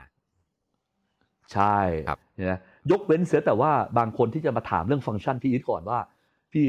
[1.52, 2.18] ใช่ครับ
[2.50, 5.98] นะยกเว้นเสียแต่ว่าบางคนที่จะมาถามเรื่องฟังก์ชันพี่อีทก่อนว่า
[6.52, 6.66] พี่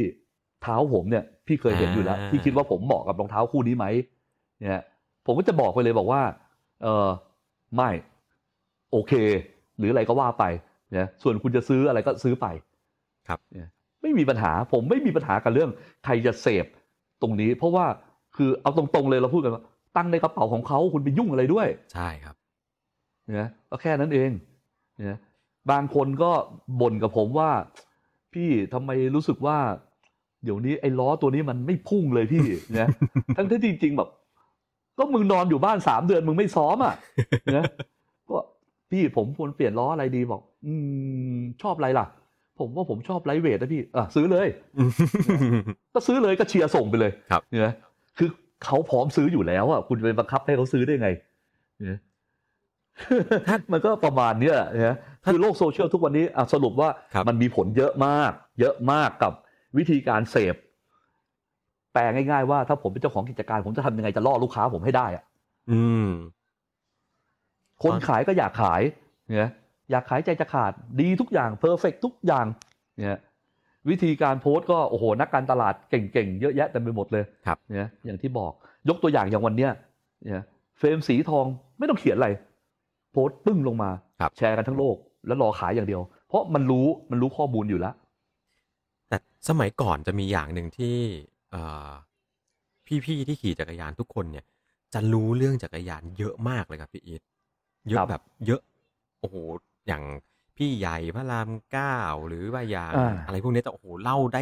[0.64, 3.86] เท้าผมเนี่ยพี่เคยเห็นอยู่แล้วอ่าพี่คิดว่าผมเหมาะกับรองเท้าคู่นี้ไหม
[4.60, 4.84] เนี่ย
[5.26, 6.22] ผมก็จะบอกไปเลยบอกว่า
[6.84, 7.08] เออ
[7.76, 7.90] ไม่
[8.92, 9.14] โอเค
[9.78, 10.44] หรืออะไรก็ว่าไป
[10.94, 12.48] เนี่ยส่วนคุณจะซื้ออะไรก็ซื้อไป
[13.28, 13.70] ครับเนี่ย
[14.02, 15.70] ไม่มีปัญหาผมไม่มีปัญหากับเรื่อง
[16.06, 16.66] ใครจะเสพ
[17.22, 17.86] ตรงนี้ เพราะว่า
[18.36, 19.64] คือเอาตรงๆเลยเราพูดกันว่า
[19.98, 22.36] ตั้งในกระเป๋าของเขาคุณไปยุ่งอะไรด้วย ใช่ครับ
[23.38, 24.32] นะก็แค่นั้นเอง
[25.10, 25.18] นะ
[25.72, 26.32] บางคนก็
[26.82, 27.52] บ่นกับผมว่า
[28.34, 29.58] พี่ทำไมรู้สึกว่า
[30.44, 32.44] เดี๋ยวนี้ไอ้ล้อตัวนี้มันไม่พุ่งเลยพี่
[32.80, 32.90] นะ
[33.38, 34.10] ทั้งที่จริง ๆ แบบ
[34.98, 36.96] ก็มึงนอนอยู่บ้านสามเดือนมึงไม่ซ้อมอะ
[37.56, 37.64] นะ
[38.30, 38.38] ก็
[38.92, 40.74] พี่ผมควรเปลี่ยนล้ออะไรดีบอก อื
[41.36, 42.06] ม ชอบอะไรล่ะ
[42.60, 44.48] ผมว่าผมชอบไลท์เวทนะพี่อะซื้อเลย
[45.94, 47.74] ก็ซื้อเลยก็เชียร์ส่งไปเลยครับเนี่ย
[48.18, 48.30] คือ
[48.66, 51.10] เขาพร้อมซื้ออยู่แล้วอะคุณจะไปบังคับให้เขาซื้อได้ไง
[51.80, 52.00] เนี่ย
[53.72, 59.34] มันก็ประมาณเนี้ยนะคือโลกโซเชียลทุกวันนี้อะสรุปว่าครับมันมีผลเยอะมาก เยอะมากกับ
[59.78, 60.56] วิธีการเสพ
[61.94, 65.24] แปลง่ายๆว่าถ้าผมเป็นเจ้าของกิจการ ผมจะทำยังไงจะล่อลูกค้าผมให้ได้อะ
[65.72, 66.10] อืม
[67.82, 68.82] คนตอนขายก็อยากขาย
[69.28, 69.52] เนี่ย
[69.92, 72.46] อยากขายใจจะขาดดีทุกอย่างเพอร์เฟกทุกอย่าง
[72.98, 73.20] เนี่ย
[73.90, 78.52] วิธีการโพสต์ก็โอ้โหนักการตลาดเก่งๆ เยอะแยะเต็มไปหมดเลยครับเนี่ยอย่างที่บอก
[78.90, 79.72] ยกตัวอย่างอย่างวันเนี้ย
[80.24, 80.44] เนี่ย
[80.78, 81.46] เฟรมสีทอง
[81.78, 82.30] ไม่ต้องเขียนอะไร
[83.12, 84.96] โพสต์ปึ้งลงมาครับแชร์กันทั้งโลก
[85.28, 88.09] แล้วรอขายอย่างเดียว เพราะมันรู้มันรู้ข้อมูลอยู่แล้วแต่
[89.48, 90.98] สมัยก่อนจะมีอย่างหนึ่งที่
[91.52, 91.92] เอ่อ
[93.06, 94.46] พี่ๆที่ขี่จักรยานทุกคนเนี่ย
[94.94, 97.22] จะรู้เรื่องจักรยานเยอะมากเลยครับพี่อีท
[97.90, 98.62] เยครัอะบแบบเยอะ
[99.20, 99.36] โอ้โห
[99.88, 100.04] อย่าง
[100.58, 101.98] พี่ใหญ่พระรามเก้า
[102.28, 104.42] หรือว่าอย่างอ่าอะไรพวกนี้จะโอ้โหเล่าได้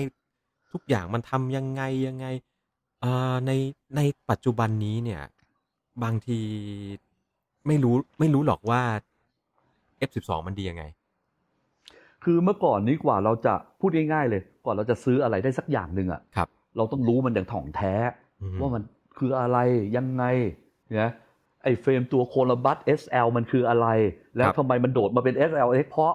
[0.74, 2.26] ทุกอย่างมันทำยังไงยังไง
[3.04, 3.52] อ่าใน
[3.96, 5.22] ในปัจจุบันนี้เนี่ย
[6.04, 6.40] บางที
[7.68, 8.82] ไม่รู้ไม่รู้หรอกว่า
[10.00, 10.84] F12 มันดียังไง
[12.30, 17.94] คือเมื่อก่อนนี้กว่าเราจะพูดง่ายๆเลย ก่อนเราจะซื้ออะไรได้สักอย่างหนึ่งอะครับ เราต้องรู้มันอย่างถ่องแท้
[18.42, 18.84] อืมว่ามัน
[19.18, 19.58] คืออะไร
[19.98, 20.24] ยังไง
[20.96, 21.12] เนี่ย
[21.64, 23.88] ไอ้เฟรมตัวโคลบัส SL มันคืออะไร
[24.38, 26.14] แล้วทำไมมันโดดมาเป็น SLX เพราะ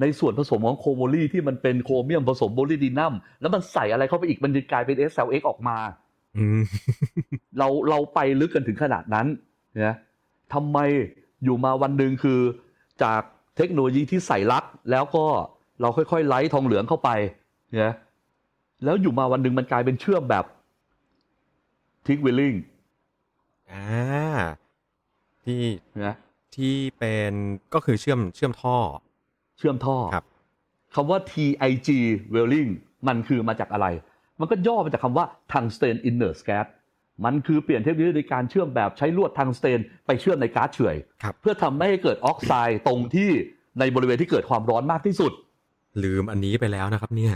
[0.00, 5.78] ในส่วนผสมของโคโมลีที่มันเป็นโครเมียมผสมโบลิดีนัมแล้วมันใส่อะไรเข้าไปอีกมันจะกลายเป็น SLX ออกมา
[6.38, 6.62] อืม
[7.58, 9.26] เราเราไปลึกกันถึงขนาดนั้น
[9.86, 9.96] นะ
[10.54, 10.78] ทำไม
[11.44, 12.40] อยู่มาวันหนึ่งคือ
[13.02, 13.22] จาก
[13.56, 15.24] เทคโนโลยีที่ใส่ลัก แล้วก็
[15.80, 17.10] เราค่อยๆไล่ทองเหลืองเข้าไป
[17.82, 17.94] นะ
[18.84, 20.44] แล้วอยู่มาวันหนึ่งมันกลายเป็นเชื่อมแบบ
[22.06, 22.54] ทิกวิลลิง
[23.72, 23.84] อ่า
[25.44, 25.62] ที่
[26.04, 26.14] นะ
[26.56, 27.32] ที่เป็น
[27.74, 28.76] ก็คือเชื่อมเชื่อมท่อ
[29.58, 30.26] เชื่อมท่อครับ
[30.94, 31.88] คำว่า TIG
[32.34, 32.70] welding
[33.08, 33.86] มันคือมาจากอะไร
[34.40, 36.66] มันก็ย่อมาจากคำว่า tungsten inert gas
[37.24, 43.30] มันคือเปลี่ยนเทคโนโลยีในการเชื่อมแบบใช้ลวดทังสเตน ไปเชื่อมในก๊าซเฉื่อยครับเพื่อทำให้เกิดออกไซด์ตรงที่
[43.80, 45.32] ในบริเวณที่เกิดความร้อนมากที่สุด
[46.04, 47.34] ลืมอันนี้ไปแล้วนะครับ เนี่ย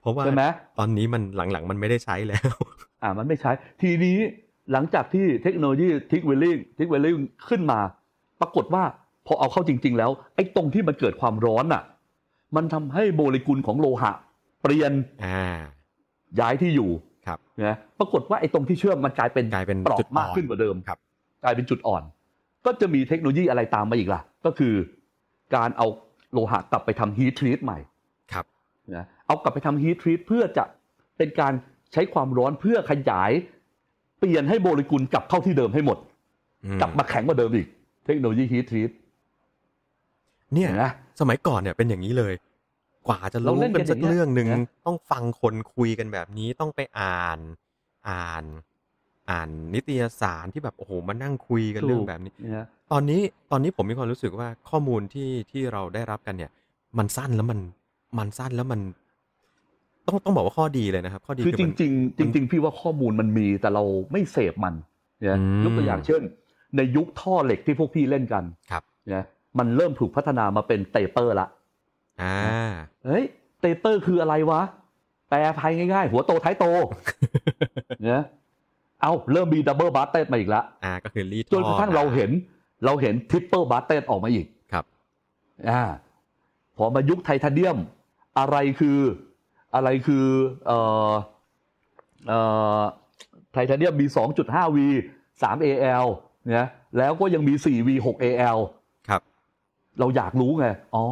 [0.00, 0.44] เพราะว่าใช่ไหม
[0.78, 2.54] ตอนนี้มันหลังๆ มันไม่ได้ใช้แล้ว
[3.02, 3.50] อ่ามันไม่ใช้
[3.82, 4.18] ทีนี้
[4.72, 7.16] หลังจากที่เทคโนโลยี TIG welding TIG welding
[7.48, 7.80] ขึ้นมา
[8.40, 8.84] ปรากฏว่า
[9.26, 11.82] พอเอาเข้าจริง ๆ แล้วไอ้ตรงที่มันเกิดความร้อนอะ
[12.56, 14.12] มันทำให้โมเลกุลของโลหะ
[14.62, 14.92] เปลี่ยน
[15.24, 15.56] อ่า
[16.40, 16.90] ย้ายที่อยู่
[17.26, 20.98] ครับนะปรากฏว่าไอ้ตรงที่เชื่อมมันกลายเป็นกลายเป็นเปราะจุดอ่อนมากขึ้นกว่าเดิมครับ
[21.44, 22.02] กลายเป็นจุดอ่อน
[22.66, 24.74] ก็จะมีเทคโนโลยีอะไรตามมาอีกล่ะ ก็คือ
[25.56, 25.86] การเอา
[26.32, 27.78] โลหะกลับไปทำฮีททรีตใหม่
[28.32, 28.44] ครับ
[28.94, 30.64] นะเอากลับไปทำฮีททรีตเพื่อจะ
[31.18, 31.52] เป็นการ
[31.92, 33.30] ใช้ความร้อนเพื่อขยาย
[34.18, 35.98] เปลี่ยนให้โมเลกุลกลับเข้าที่เดิมให้หมด
[36.64, 37.68] อืมกลับมาแข็งกว่าเดิมอีก
[38.06, 38.90] เทคโนโลยีฮีททรีต
[40.54, 40.84] เนี่ยเห็นไหม
[41.20, 42.32] สมัยก่อนเนี่ยเป็นอย่างนี้เลย
[43.08, 47.38] กว่าจะเรารู้เล่นกัเป็นนสักอย่างเงี้ยเรื่องหนึ่งนะต้องฟังคนคุยกันแบบนี้ต้องไปอ่าน
[48.08, 48.44] อ่าน
[49.30, 56.50] อ่านนิตยสารที่แบบโอ้โหมานั่งคุยกันเรื่องแบบนี้นะตอนนี้ตอนนี้ผมมีความรู้สึกว่าข้อมูลที่ที่เราได้รับกันเนี่ย
[56.98, 57.60] มันสั้นแล้วมัน
[58.18, 58.80] มันสั้นแล้วมัน
[60.06, 64.74] ต้องต้องบอกว่าข้อดีเลยนะครับ ข้อดีคือจมันริงๆจริงๆพี่ว่าข้อมูลมันมีแต่เราไม่เสพมัน
[65.26, 66.22] นะอืมยกตัวอย่างเช่น
[66.76, 68.82] ในยุคท่อเหล็กที่พวกพี่เล่นกันครับ
[69.14, 69.24] นะ
[69.58, 71.48] มันเริ่มถูกพัฒนามาเป็น taper ละ
[72.22, 72.36] อ่า
[73.04, 73.24] เฮ้ย
[73.60, 74.62] taper คืออะไรวะ
[75.28, 76.66] แปลไทยง่ายๆ หัวโตท้ายโต
[78.04, 78.22] เนี่ย
[79.00, 82.30] เอาเริ่มมี double butted มาอีกแล้วอ่า ก็คือรีดจนกระทั่งท่อเราเห็น
[82.84, 84.84] เราเห็น triple butted ออกมาอีกครับ
[85.70, 85.82] อ่า
[86.76, 87.78] พอมายุคไทเทเนียม
[88.38, 88.98] อะไรคือ
[89.74, 90.26] อะไรคือ
[90.66, 91.12] เอ่อ
[92.28, 92.40] เอ่
[92.78, 92.80] อ
[93.52, 94.78] ไทเทเนียมมี 2.5V
[95.42, 96.06] 3AL
[96.52, 98.83] เนี่ยแล้วก็ยังมี 4V 6AL ครับ
[100.00, 101.04] เราอยากรู้ไง อ๋อ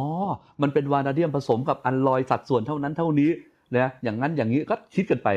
[0.61, 3.29] มันเป็นวานาเดียมผสมกับอันลอยสัดส่วนเท่านั้นเท่านี้
[3.77, 5.29] นะอย่างนั้นอย่างนี้ก็คิดกันไป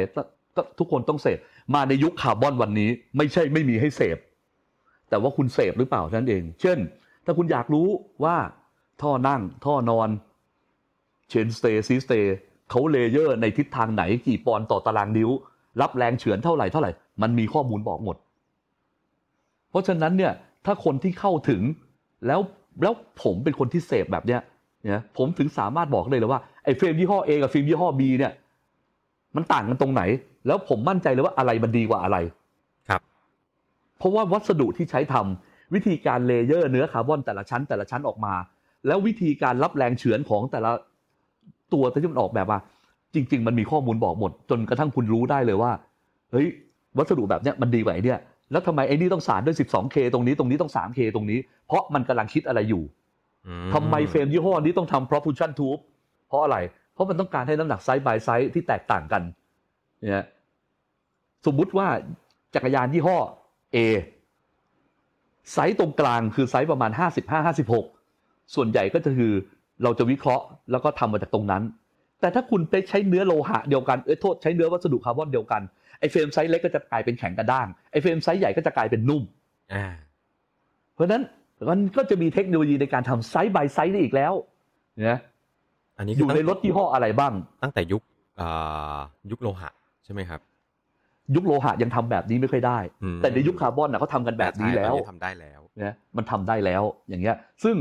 [0.56, 1.38] ก็ทุกคนต้องเสพ
[1.74, 4.18] มาในยุคคาร์บอนวันนี้ ไม่ใช่ไม่มีให้เสพ
[5.08, 6.78] แต่ว่าคุณเสพหรือเปล่านั้นเอง เช่น
[7.24, 7.88] ถ้าคุณอยากรู้
[8.24, 8.36] ว่า
[9.02, 10.08] ท่อนั่งท่อนอน
[11.28, 12.36] chainstay seatstay
[12.70, 15.30] เขา layer ในทิศทางไหนกี่ปอนด์ต่อตารางนิ้ว
[15.80, 16.90] รับแรงเฉือนเท่าไหร่เท่าไหร่
[17.22, 18.16] มันมีข้อมูลบอกหมด
[19.70, 20.32] เพราะฉะนั้นเนี่ย
[20.66, 21.62] ถ้าคนที่เข้าถึง
[22.26, 22.40] แล้ว
[22.82, 24.40] แล้วผมเป็นคนที่เสพแบบเนี้ย
[24.82, 28.32] เนี่ยผมถึงสามารถบอกเลยเลยว่าไอ้เฟรมยี่ห้อ A กับฟิล์มยี่ห้อ B เนี่ย
[29.36, 30.02] มันต่างกันตรงไหน
[30.46, 32.16] แล้วผมมั่นใจเลยว่าอะไรมันดีกว่าอะไร
[32.88, 33.00] ครับ
[33.98, 38.34] เพราะว่าวัสดุที่ใช้ทำวิธีการ layer เนื้อคาร์บอนแต่ละชั้นแต่ละชั้นออกมา
[38.86, 40.70] แล้ววิธีการรับแรงเฉือนของแต่ละ
[41.72, 42.58] ตัวที่มันออกแบบมา
[43.14, 45.72] จริง ๆ มันมีข้อมูลบอกหมด จนกระทั่งคุณรู้ได้เลยว่า
[46.32, 46.46] เฮ้ย
[46.96, 52.82] วัสดุแบบเนี้ยมันดีกว่าไอ้เนี่ย แล้วทำไมไอ้นี่ต้องสานด้วย 12K ตรงนี้ตรงนี้ต้อง 3K ตรงนี้ เพราะมันกำลังคิดอะไรอยู่
[53.46, 55.80] อืมทำไมเฟรมยี่ห้อนี้ต้องทำ proportional tube
[56.28, 56.56] เพราะอะไร
[56.94, 59.22] เพราะมันต้องการให้น้ำหนักไซส์ by ไซส์ที่แตกต่างกัน
[60.00, 60.26] เนี่ย
[61.46, 61.88] สมมุติว่า
[62.54, 63.18] จักรยานยี่ห้อ
[63.76, 63.78] A
[65.52, 67.46] ไซส์ตรงกลางคือไซส์ประมาณ 55
[67.96, 69.32] 56 ส่วนใหญ่ก็จะคือ
[69.82, 71.62] เราจะวิเคราะห์แล้วก็ทำมาจากตรงนั้น
[72.20, 75.62] แต่ถ้าคุณไปใช้เนื้อโลหะเดียวกัน เอ้ยโทษใช้เนื้อวัสดุคาร์บอนเดียวกัน
[76.00, 79.22] ไอ้เฟรมไซส์เล็กก็จะกลายเป็นแข็งกระด้างไอ้เฟรมไซส์ใหญ่ก็จะกลายเป็นนุ่ม
[79.74, 79.86] อ่า
[80.94, 81.22] เพราะฉะนั้น
[81.70, 84.32] มันก็จะมีเทคโนโลยีในการทำไซส์ by ไซส์ได้อีกแล้ว
[85.08, 85.18] นะ
[85.98, 87.32] อันนี้อคืยู่ในตั้งรถยี่ห้ออะไรบ้าง
[87.62, 88.02] ตั้งแต่ยุค
[88.40, 88.98] อ่า
[89.30, 89.70] ยุคโลหะ
[90.04, 90.40] ใช่ไหมครับ
[91.34, 97.76] ยุคโลหะยังทำแบบนี้ไม่ค่อยได้อืมแต่ในยุคคาร์บอนนะเขาทำกันแบบนี้แล้วใช่ตอทำได้แล้วนะมันทำได้แล้วอย่างเงี้ย ซึ่ง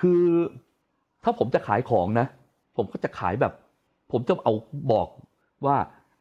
[0.00, 0.22] คือ
[1.24, 2.26] ถ้าผมจะขายของนะ
[2.76, 3.52] ผมก็จะขายแบบ
[4.12, 4.54] ผมจะเอา
[4.92, 5.08] บอก
[5.66, 5.76] ว่า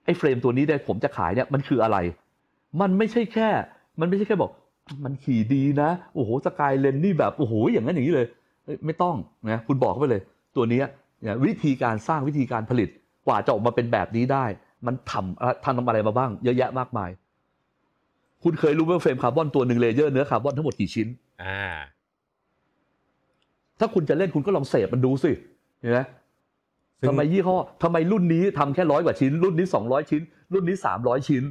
[0.06, 1.98] ไอ้เฟรมตัวนี้เนี่ยผมจะขายเนี่ยมันคืออะไร
[2.82, 3.50] มันไม่ใช่แค่
[4.00, 4.52] มันไม่ใช่แค่บอก
[5.06, 8.28] มันขี่ดีนะ โอ้โหสกายเลนนี่แบบโอ้โหอย่างนั้นอย่างนี้เลย
[8.66, 9.16] เอ้ยไม่ต้อง
[9.52, 10.22] นะคุณบอกไปเลย
[10.56, 10.86] ตัวเนี้ย
[11.22, 12.90] เนี่ยวิธีการสร้างวิธีการผลิต
[13.28, 14.46] กว่าจะออกมาเป็นแบบนี้ได้
[14.86, 17.10] มันทำทำอะไรมาบ้าง เยอะแยะมากมาย
[18.44, 21.08] คุณเคยรู้ว่าเฟรมคาร์บอนตัวหนึ่ง layer เนื้อคาร์บอนทั้งหมดกี่ชิ้น
[21.44, 21.76] อ่า
[23.80, 25.32] ถ้าคุณจะเล่นคุณก็ลองเสพมันดูสิ
[25.80, 26.10] เห็นไหมซึ่ง
[27.08, 30.22] ทำไมยี่ห้อทำไมรุ่นนี้ทำแค่ร้อยกว่าชิ้น รุ่นนี้สองร้อยชิ้น
[30.54, 31.44] รุ่นนี้สามร้อยชิ้น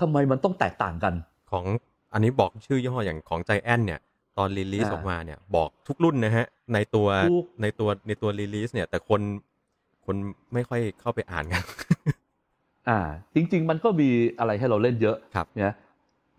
[0.00, 1.14] ทำไมมันต้องแตกต่างกัน
[1.50, 1.64] ของ
[2.12, 4.00] อันนี้บอกชื่อยี่ห้ออย่างของ Giant เนี่ย
[4.38, 9.20] ตอน release อ่าออกมาเนี่ย บอกทุกรุ่นนะฮะ ในตัวถูกในตัวในตัว release เนี่ย แต่คน
[10.06, 10.16] คน
[10.54, 11.62] ไม่ค่อยเข้าไปอ่านกัน
[12.88, 12.98] อ่า
[13.34, 15.74] จริง ๆ มันก็มีอะไรให้เราเล่นเยอะครับเนี่ย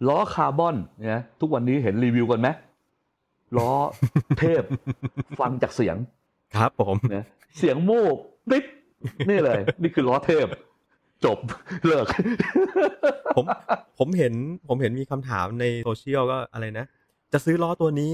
[0.08, 2.48] ล้อคาร์บอนเนี่ยทุกวันนี้เห็นรีวิวกันไหม
[3.58, 3.72] ล้อ
[4.38, 4.64] เทพ
[5.40, 5.98] ฟังจากเสียง
[6.56, 7.26] ครับผมเนี่ย
[7.58, 8.18] เสียงโมก
[8.50, 8.64] ปิ๊บ
[9.30, 10.48] นี่เลย นี่คือล้อเทพ
[11.26, 11.38] จบ
[11.88, 12.06] เลิก
[13.36, 13.46] ผม
[14.00, 14.34] ผมเห็น
[14.68, 16.86] ผมเห็นมีคำถามในโซเชียลก็อะไรนะ
[17.34, 18.12] จะซื้อล้อตัวนี้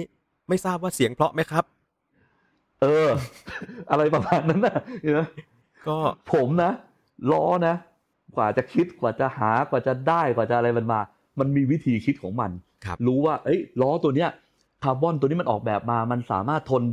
[0.50, 1.64] ไม่ทราบว่าเสียงเพราะไหมครับ
[2.82, 3.10] เออ
[3.92, 5.22] อะไรประมาณนั้นนะเห็นไหม
[5.88, 5.98] ก็
[6.34, 6.72] ผมนะ
[7.32, 7.76] ล้อนะ
[8.36, 11.00] กว่าจะคิดกว่าจะหากว่าจะได้กว่าจะอะไรมันมา
[11.40, 12.52] มันมีวิธีคิดของมัน
[12.86, 14.30] ครับรู้ว่า เอ้ยล้อตัวเนี้ย
[14.84, 16.84] คาร์บอนตัวนี้มันออกแบบมา มันสามารถทน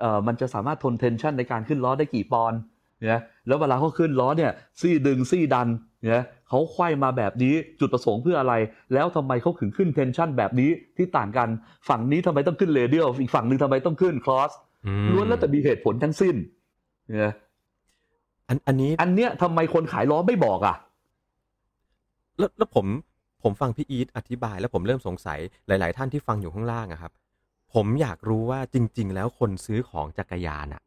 [0.00, 5.68] เอ่อมันจะสามารถทนเทนชันในการขึ้นล้อได้กี่ปอนด์เนี่ยแล้วเวลาเขาขึ้นล้อเนี่ยซี่ดึงซี่ดัน
[6.02, 8.54] เนี่ยเขาไขว้มาแบบนี้จุดประสงค์เพื่ออะไร
[8.94, 11.48] แล้วทำไมเขาถึงขึ้นเทนชันแบบนี้ที่ต่างกัน
[11.88, 14.50] ฝั่งนี้ทำไมต้องขึ้นเรเดียลอีกฝั่งหนึ่งทำไมต้องขึ้นคลอส
[14.86, 16.36] อืมล้วนแล้วแต่มีเหตุผลทั้งสิ้น
[17.08, 17.32] เนี่ย
[18.48, 20.76] อันอันนี้อันเนี้ยทำไมคนขายล้อไม่บอกอะ
[22.38, 22.86] แล้วแล้วผม
[23.42, 27.12] ผมฟังพี่อีทอธิบายแล้วผมเริ่มสงสัยหลาย ๆ ท่านที่ฟังอยู่ข้างล่างอะครับ
[27.74, 30.82] ผมอยากรู้ว่าจริง ๆ แล้วคนซื้อของจักรยานอะ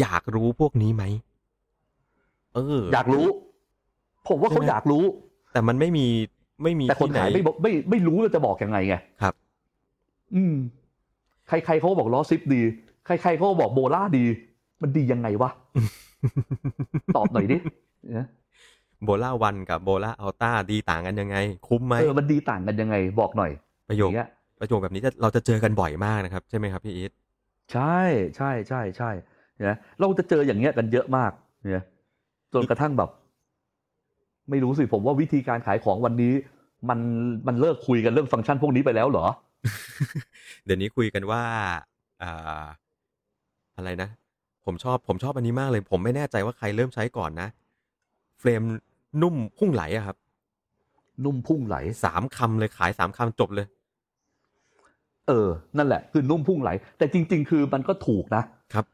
[0.00, 1.04] อยากรู้พวกนี้ไหม
[2.56, 3.26] เอออยากรู้
[4.28, 5.04] ผมว่าเขาใช่ไหมอยากรู้
[5.52, 6.06] แต่มันไม่มี
[6.62, 9.34] ไม่มีแต่คนที่ไหนขายไม่บอกไม่ไม่รู้ว่าจะบอกยังไงไงครับ
[10.34, 10.54] อืม
[11.48, 12.62] ใครๆเขาก็บอกล้อซิปดี
[13.06, 14.24] ใครๆเขาก็บอกโบล่าดี
[14.82, 15.50] มันดียังไงวะ
[17.16, 17.56] ตอบหน่อยดิ
[18.16, 18.26] นะ
[19.04, 21.36] โบล่าวันกับโบล่าอัลต้าดีต่างกันยังไง
[21.68, 23.50] คุ้มไหมเออมันดีต่างกันยังไง บอกหน่อย
[23.88, 24.28] ประโยอคย่างเงี้ย
[24.60, 27.12] ประโยคแบบนี้จะเราจะเจอกันบ่อยมากนะครับ ใช่ไหมครับพี่อีท
[27.72, 27.98] ใช่
[28.36, 29.10] ใช่ใช่ใช่
[29.56, 31.32] เนี่ยเราจะเจออย่างเงี้ยกันเยอะมาก
[31.72, 31.84] เนี่ย
[32.54, 33.10] จนกระทั่งแบบ
[34.50, 36.32] ไม่รู้สิผมว่าวิธีการขายของวันนี้
[36.88, 36.98] มัน
[37.46, 39.26] มันเลิกคุยกันเรื่องฟังก์ชันพวกนี้ไปแล้วเหรอ
[40.64, 41.42] เดี๋ยวนี้คุยกันว่า
[42.22, 42.64] อ่า
[43.76, 44.08] อะไรนะ
[44.64, 47.48] ผมชอบผมชอบอันนี้มากเลย ผมไม่แน่ใจว่าใครเริ่มใช้ก่อนนะ
[48.38, 48.62] เฟรม
[49.22, 50.16] นุ่มพุ่งไหลอะครับ
[51.24, 53.66] นุ่มพุ่งไหลสามคำเลยขายสามคำจบเลย
[55.28, 58.42] เออ นั่นแหละ คือนุ่มพุ่งไหล แต่จริง ๆ คือมันก็ถูกนะ
[58.74, 58.84] ครับ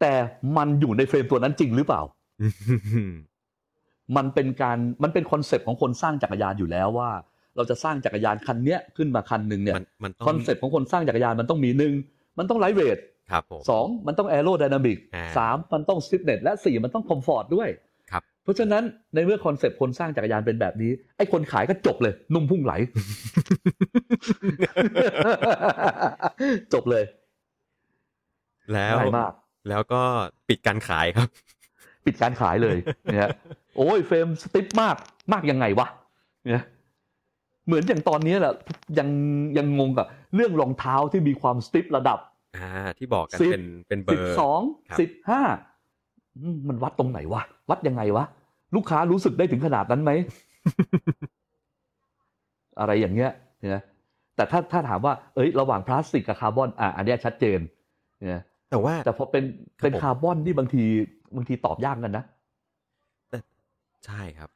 [0.00, 0.12] แต่
[0.56, 2.02] มันอยู่ในเฟรมตัวนั้นจริงหรือเปล่า
[4.16, 7.10] มันเป็นการมันเป็นคอนเซปต์ของคนสร้างจักรยานอยู่แล้วว่า
[7.56, 11.92] เราจะสร้างจักรยานคันเนี้ยขึ้นมาคันหนึ่งเนี่ยมันมันต้องคอนเซปต์ของคนสร้างจักรยานมันต้องมีหนึ่ง
[12.38, 12.98] มันต้อง lightweight
[13.30, 17.68] ครับผมสองมันต้อง aerodynamic อ่าสามมันต้องซิ t เน s และสี่มันต้อง comfort ด้วย
[18.10, 18.82] ครับ เพราะฉะนั้น
[19.14, 22.72] ในเมื่อคอนเซปต์คนสร้างจักรยานเป็นแบบนี้ ไอ้คนขายก็จบเลย นุ่มพุ่งไหล
[26.72, 27.04] จบเลย
[28.72, 29.32] แล้วง่ายมาก
[29.68, 30.02] แล้วก็
[30.48, 31.28] ปิดการขายครับ
[32.06, 32.76] ปิดการขายเลย
[33.12, 33.30] เนี่ย
[33.76, 34.96] โอ้ยเฟรม stiff มาก
[35.32, 35.86] มากยังไงวะ
[36.46, 36.64] เนี่ย
[37.66, 38.54] เหมือนอย่างตอนนี้แหละ
[38.98, 39.08] ยัง
[39.58, 42.18] ยังงงกับเรื่องรองเท้าที่มีความ stiff ระดับ
[42.56, 45.42] อ่าที่บอกกันสิบเป็นเป็นเบอร์สิบสองครับสิบห้า
[46.36, 48.24] อืมมันวัดตรงไหนวะ วัดยังไงวะ
[48.74, 50.10] ลูกค้ารู้สึกได้ถึงขนาดนั้นไหม
[52.78, 53.82] อะไรอย่างเงี้ยเนี่ย
[54.36, 57.58] แต่ถ้าถ้าถามว่า เอ้ย ระหว่างพลาสติกกับคาร์บอน อะอันเนี้ยชัดเจน
[58.28, 59.44] เนี่ย แต่ว่าแต่พอเป็น
[59.80, 60.82] ครับเป็นผมคาร์บอนที่บางที
[61.36, 62.24] บางทีตอบยากกันนะ
[64.06, 64.50] ใช่ครับ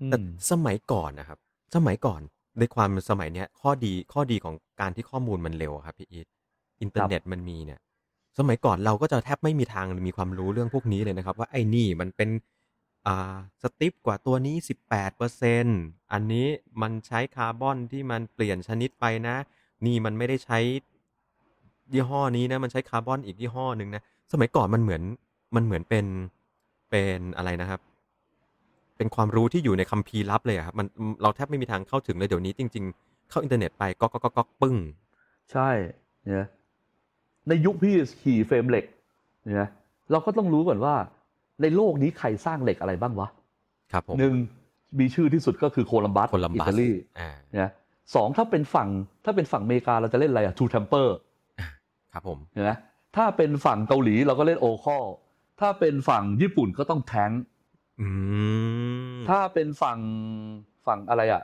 [0.00, 0.16] อืมแต่
[0.50, 1.38] สมัยก่อนนะครับ
[1.76, 2.20] สมัยก่อน
[2.58, 6.26] ในความสมัยเนี้ยข้อดีข้อดีของการที่ข้อมูลมันเร็วอะครับพี่อีท
[6.80, 7.80] อินเทอร์เน็ตมันมีเนี่ย
[8.38, 12.30] สมัยก่อนเราก็จะแทบไม่มีทางมีความรู้เรื่องพวกนี้เลยนะครับ ว่าไอ้นี่มันเป็น
[13.06, 15.64] อ่า stiff กว่าตัวนี้สิบแปดเปอร์เซ็น
[16.12, 16.46] อันนี้
[16.82, 19.36] มันใช้คาร์บอนที่มันเปลี่ยนชนิดไปนะ
[19.86, 20.58] นี่มันไม่ได้ใช้
[21.94, 25.02] ยี่ห้อนี้นะมันใช้คาร์บอนอีกยี่ห้อหนึ่งนะสมัยก่อนมันเหมือน
[25.56, 26.06] มันเหมือนเป็น
[26.90, 27.80] เป็นอะไรนะครับ
[28.96, 30.86] เป็นความรู้ที่อยู่ในคัมภีร์ลับเลยอะครับมัน
[31.22, 34.76] เราแทบไม่มีทางเข้าถึงเลยเดี๋ยวนี้จริง ๆ เข้าอินเทอร์เน็ตไปก๊อกก๊อกก๊อกก๊อกปึ้ง
[35.52, 35.70] ใช่
[36.24, 36.48] เนี่ย
[37.48, 38.84] ในยุคพี่ขี่เฟรมเหล็ก
[39.44, 39.70] เนี่ย
[40.10, 40.94] เราก็ต้องรู้ก่อนว่า
[41.62, 43.28] ในโลกนี้ใครสร้างเหล็กอะไรบ้างวะ
[43.92, 44.34] ครับผมหนึ่ง
[45.00, 47.70] มีชื่อที่สุดก็คือโคลัมบัสโคลัมบัสอิตาลีอ่านะ
[48.14, 48.88] สองถ้าเป็นฝั่ง
[49.24, 51.16] ถ้าเป็นฝั่งอเมริกาเราจะเล่นอะไรอะ True Temper
[52.12, 52.70] ครับผมเห็นไหม
[53.16, 55.04] ถ้าเป็นฝั่งเกาหลีเราก็เล่นโอคอล
[55.60, 57.30] ถ้าเป็นฝั่งญี่ปุ่นก็ต้องแทง
[58.00, 58.08] อื
[59.14, 59.98] มถ้าเป็นฝั่ง
[60.86, 61.42] ฝั่งอะไรอะ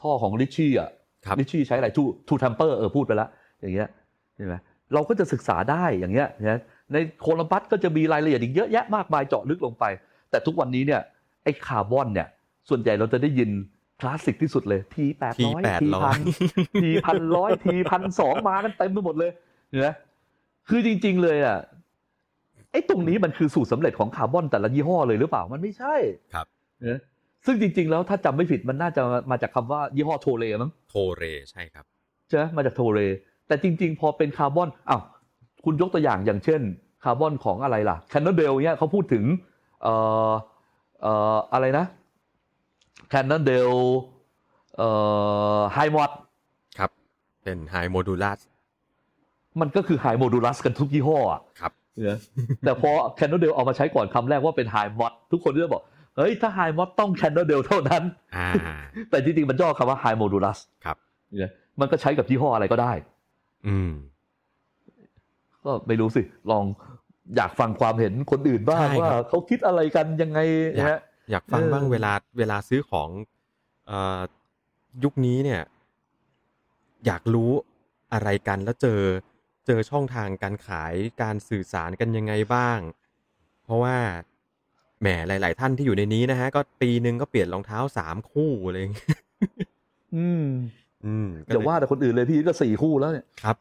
[0.00, 0.90] ท่อของ Ritchey อะ
[1.26, 3.28] ครับ Ritchey ใช้อะไร True True Temper เออพูดไปแล้ว
[3.60, 3.88] อย่างเงี้ย
[4.36, 4.54] เห็นไหม
[4.94, 6.60] เราก็จะศึกษาได้อย่างเงี้ยนะ
[6.92, 9.84] ใน Columbus ก็จะมีรายละเอียดอีกเยอะแยะมากมายเจาะลึกลงไป
[10.30, 11.00] แต่ทุกวันนี้เนี่ย
[11.44, 12.28] ไอ้คาร์บอนเนี่ย
[12.68, 13.50] ส่วนใหญ่เราจะได้ยิน
[14.00, 16.20] คลาสสิกที่สุดเลย T แปดร้อย T แปดร้อย T พัน
[16.82, 19.88] T พันร้อย T พันสองมากันเต็มไปหมดเลยเห็ นไหม
[20.68, 21.58] คือจริง ๆ เลยอะ
[22.72, 25.94] ไอ้ตรงนี้มันคือสูตรสำเร็จของคาร์บอนแต่ละยี่ห้อเลยหรือเปล่ามันไม่ใช่
[26.34, 26.46] ครับ
[26.82, 27.00] เนอะ
[27.46, 31.84] ซึ่งจริง ๆ แล้วถ้าจำไม่ผิดมันน่าจะมาจากคำว่ายี่ห้อ Toray มั้งโทเรใช่ครับ
[32.28, 33.00] ใช่ไหมมาจาก Toray
[33.46, 35.02] แต่จริง ๆ พอเป็นคาร์บอนอ้าว
[35.64, 36.60] คุณยกตัวอย่างอย่างเช่น
[37.04, 39.24] คาร์บอนของอะไรล่ะ Cannondale เนี่ยเขาพูดถึง
[39.82, 39.94] เอ่
[40.30, 40.32] อ
[41.02, 41.84] เอ่ออะไรนะ
[43.08, 43.70] Cannondale
[44.76, 44.88] เอ่
[45.58, 46.10] อ Hi-Mod
[46.78, 46.90] ครับ
[47.44, 48.40] เป็น high modulus
[49.60, 52.18] มันก็คือ high modulus กันทุกยี่ห้ออะครับเนอะ
[52.64, 55.82] แต่พอ Cannondale เอามาใช้ก่อนคำแรกว่าเป็น Hi-Mod ทุกคนก็จะบอก
[56.16, 58.02] เฮ้ย ถ้า Hi-Mod ต้อง Cannondale เท่านั้น
[58.36, 58.48] อ่า
[59.10, 60.96] แต่จริงๆ มันย่อคำว่า high modulus ครับ
[61.38, 62.92] เนี่ยมันก็ใช้กับยี่ห้ออะไรก็ได้
[63.68, 63.90] อืม
[65.64, 66.64] ก็ไม่รู้สิ ลอง
[67.36, 70.38] อยากฟังความเห็นคนอื่นบ้างใช่ครับว่าเขาคิดอะไรกันยังไง
[70.76, 73.08] อยากนะฮะอยากฟังเออบ้างเวลาเวลาซื้อของ
[73.86, 74.20] เอ่อ
[75.04, 75.62] ยุคนี้เนี่ย
[77.06, 77.50] อยากรู้
[78.12, 79.00] อะไรกันแล้วเจอ
[79.72, 82.78] เจอช่องทางการขายการสื่อสารกันยังไงบ้าง
[83.64, 83.96] เพราะว่า
[85.00, 89.16] แหมหลาย ๆ ท่านที่อยู่ในนี้นะฮะ ก็ปีหนึ่งก็เปลี่ยนรองเท้าสามคู่อะไรอย่างเงี้ย
[90.16, 90.44] อืม
[91.06, 93.56] อืมก็อย่าเลยว่าแต่คนอื่นเลยพี่ก็สี่คู่แล้วเนี่ยครับ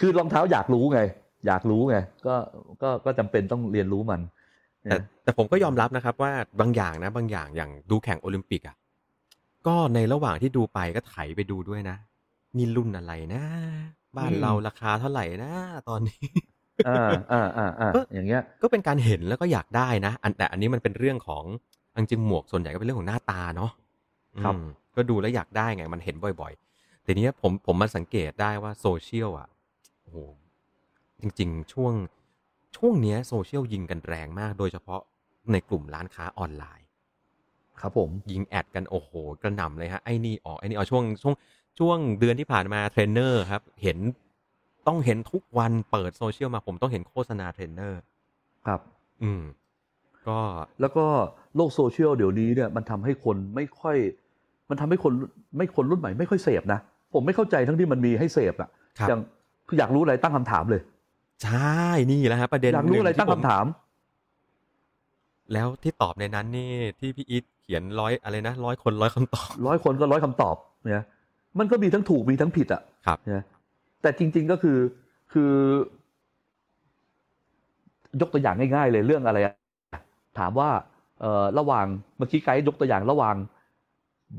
[0.00, 1.00] คือรองเท้าอยากรู้ไง
[1.46, 2.34] อยากรู้ไงก็
[2.82, 4.20] ก็ก็จำเป็นต้องเรียนรู้มัน
[4.82, 8.76] แต่แต่ผมก็ยอมรับนะครับ ว่าบางอย่างนะ บางอย่างอย่างดูแข่งโอลิมปิกอะ
[9.66, 11.96] ก็ในระหว่างที่ดูไปก็ไถไปดูด้วยนะ
[12.56, 13.42] นี่รุ่นอะไรนะ
[14.16, 15.52] บ้านเราราคาเท่าไหร่นะ
[15.88, 16.24] ตอนนี้
[16.88, 21.44] อ่าอ่าอ่าอ่าเอออย่างเงี้ย ก็เป็นการเห็นแล้วก็อยากได้นะอันแต่อันนี้มันเป็นเรื่องของ
[21.96, 23.70] อังจริงหมวกส่วนใหญ่ก็เป็นเรื่องของหน้าตาเนาะ
[24.42, 24.64] ครับอืม
[24.96, 29.48] ก็ดูแล้วอยากได้ไง มันเห็นบ่อยๆแต่เนี้ยผมผมมาสังเกตได้ว่าโซเชียลอะ
[30.02, 30.16] โอ้โห
[31.20, 31.94] จริง ๆ ช่วง
[32.76, 35.00] ช่วงเนี้ยโซเชียลยิงกันแรงมาก โดยเฉพาะ
[35.52, 36.86] ในกลุ่มร้านค้าออนไลน์
[37.80, 39.10] ครับผมยิง ad กันโอ้โห
[39.42, 41.34] กระหน่ำเลยฮะไอ้นี่ออกไอ้นี่ออกช่วงช่วง
[41.78, 43.98] ช่วงเดือนที่ผ่านมาเทรนเนอร์ครับ เห็น
[44.86, 48.00] ต้องเห็นทุกวันเปิดโซเชียลมาผมต้องเห็นโฆษณาเทรนเนอร์
[48.66, 48.80] ครับ
[49.22, 49.42] อืม
[50.28, 50.38] ก็
[50.80, 51.04] แล้วก็
[51.56, 53.96] โลกโซเชียลเดี๋ยวนี้เนี่ย มันทำให้คนไม่ค่อย
[54.70, 55.12] มันทำให้คน
[55.56, 56.80] ไม่คนรุ่นใหม่ไม่ค่อยเสพนะ
[57.14, 59.20] ผมไม่เข้าใจทั้งที่มันมีให้เสพอะครับอย่าง
[59.68, 60.80] คืออยากรู้อะไรตั้งคำถามเลย
[61.44, 61.80] ใช่
[62.10, 63.64] นี่แหละฮะประเด็นอยากรู้อะไรหนึ่ตั้งที่คำถาม
[65.52, 71.04] แล้วที่ตอบในนั้นนี่ที่พี่อีทเขียนร้อยอะไรนะร้อยคนร้อยคำตอบร้อยคนก็ร้อยคำตอบเนี่ย
[71.58, 73.44] มันก็มีทั้งถูกมีทั้งผิดอะครับเนี่ย
[74.02, 74.78] แต่จริง ๆก็คือ
[75.32, 75.52] คือ
[78.20, 79.54] ยกตัวอย่างง่าย ๆ เลยเรื่องอะไรอะ
[80.38, 80.68] ถามว่า
[81.20, 81.86] เอ่อระหว่าง
[82.16, 83.36] เมื่อกี้ไกด์ยกตัวอย่างระหว่าง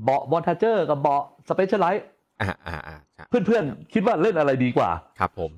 [0.04, 2.06] เบาะ Bontrager กับเบาะ Specialized
[2.42, 5.52] อ่าอ่าอ่าใช่เพื่อนๆคิดว่าเล่นอะไรดีกว่า ครับผม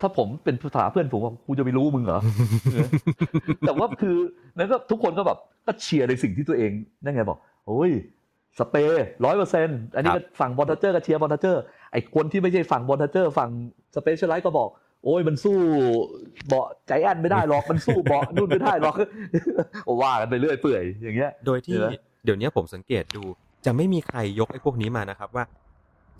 [0.00, 2.20] ถ้าผมเป็นภาษาเพื่อนผมว่ากูจะไปรู้มึงเหรอ
[2.72, 2.88] เออ
[3.60, 4.16] แต่ว่าคือ
[4.56, 6.70] นั้นก็ทุกคนก็แบบก็เชียร์ในสิ่งที่ตัวเอง
[7.02, 7.90] นั่นไงบอกโอ้ย
[8.58, 13.50] สเปร้อยเปอร์เซ็นต์อันนี้ก็ฝั่ง Bontrager ก็เชียร์ Bontrager ไอ้คนที่ไม่ใช่ฝั่ง Bontrager ฝั่ง
[13.96, 14.68] Specialized ก็บอก
[15.04, 15.56] โอ้ยมันสู้
[16.48, 18.94] เบาะใจแอนไม่ได้หรอกมันสู้เบาะนู่นไม่ได้หรอก
[20.02, 23.22] ว่ากันไปเรื่อยเปื่อยอย่างเงี้ย โดยที่เห็นไหมเดี๋ยวนี้ผมสังเกตดู
[23.66, 25.44] จะไม่มีใครยกไอ้พวกนี้มานะครับว่า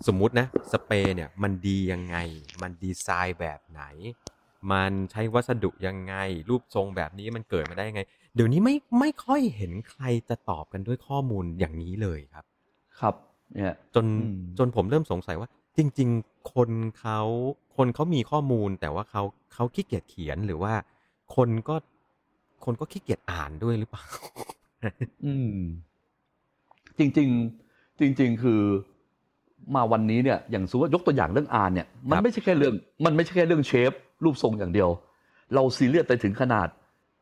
[0.07, 2.17] สมมุตินะสเปรย์เนี่ยมันดียังไง
[2.61, 3.83] มันดีไซน์แบบไหน
[4.71, 6.15] มันใช้วัสดุยังไง
[6.49, 8.01] รูปทรงแบบนี้มันเกิดมาได้ยังไง
[8.35, 12.45] เดี๋ยวนี้ไม่ไม่ค่อยเห็นใครจะตอบกันด้วยข้อมูลอย่างนี้เลยครับ
[12.99, 13.15] ครับ
[13.53, 16.69] เนี่ย จนอืมจนผมเริ่มสงสัยว่า จริง ๆ คน
[16.99, 17.19] เขา
[17.75, 20.73] คนเขามีข้อมูล แต่ว่าเขาเขาขี้เกียจเขียนหรือว่า
[21.35, 21.75] คนก็
[22.65, 24.03] คนก็ขี้เกียจอ่านด้วยหรือเปล่า
[25.25, 25.59] อืม
[26.97, 27.29] จริง
[27.63, 28.61] ๆ จริง ๆ คือ
[29.75, 32.73] มาวันนี้เนี่ยอย่างสมมติว่ายกตัวอย่างเรื่องอานเนี่ยมันครับไม่ใช่แค่เรื่อง
[33.05, 33.91] มันไม่ใช่แค่เรื่อง shape
[34.23, 34.89] รูปทรงอย่างเดียว
[35.53, 36.67] เราซีเรียสไปถึงขนาด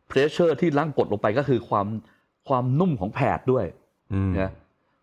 [0.08, 1.88] pressure ที่ร่างกดลงไปก็คือความ
[2.48, 3.66] ความนุ่มของ pad ด้วย
[4.13, 4.52] อืมนะ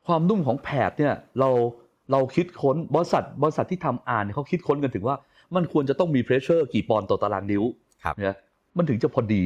[0.06, 1.50] ความนุ่มของแผดเนี่ยเรา
[2.12, 5.16] เราคิดค้นบริษัทบริษัทที่ทำอ่านเนี่ยเขาคิดค้นกันถึงว่า
[5.55, 7.62] มันควรจะต้องมีเพรสเชอร์กี่ปอนด์ต่อตารางนิ้ว
[8.05, 8.36] ครับเนี่ย
[8.76, 9.42] มันถึงจะพอดี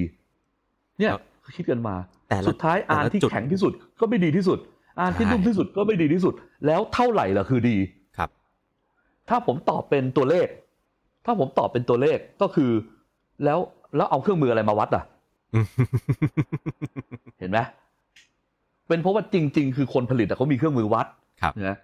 [0.98, 1.94] เนี่ยครับเขาคิดกันมา
[2.28, 4.58] แต่ละสุดท้ายแต่ละอ่านที่จุดแข็งที่สุดก็ไม่ดีที่สุด
[5.00, 6.34] อ่านที่ใช่นุ่มที่สุดก็ไม่ดีที่สุด
[6.66, 7.76] แล้วเท่าไหร่ล่ะคือดี
[8.18, 8.30] ครับ
[9.28, 10.48] ถ้าผมตอบเป็นตัวเลข
[11.26, 12.70] ถ้าผมตอบเป็นตัวเลขก็คือ
[13.44, 13.58] แล้ว
[13.96, 15.04] แล้วเอาเครื่องมืออะไรมาวัดอะ
[17.38, 17.58] เห็นไหม
[18.88, 21.06] เป็นเพราะว่าจริง ๆ คือคนผลิตอะเขามีเครื่องมือวัด
[21.42, 21.78] ครับนะ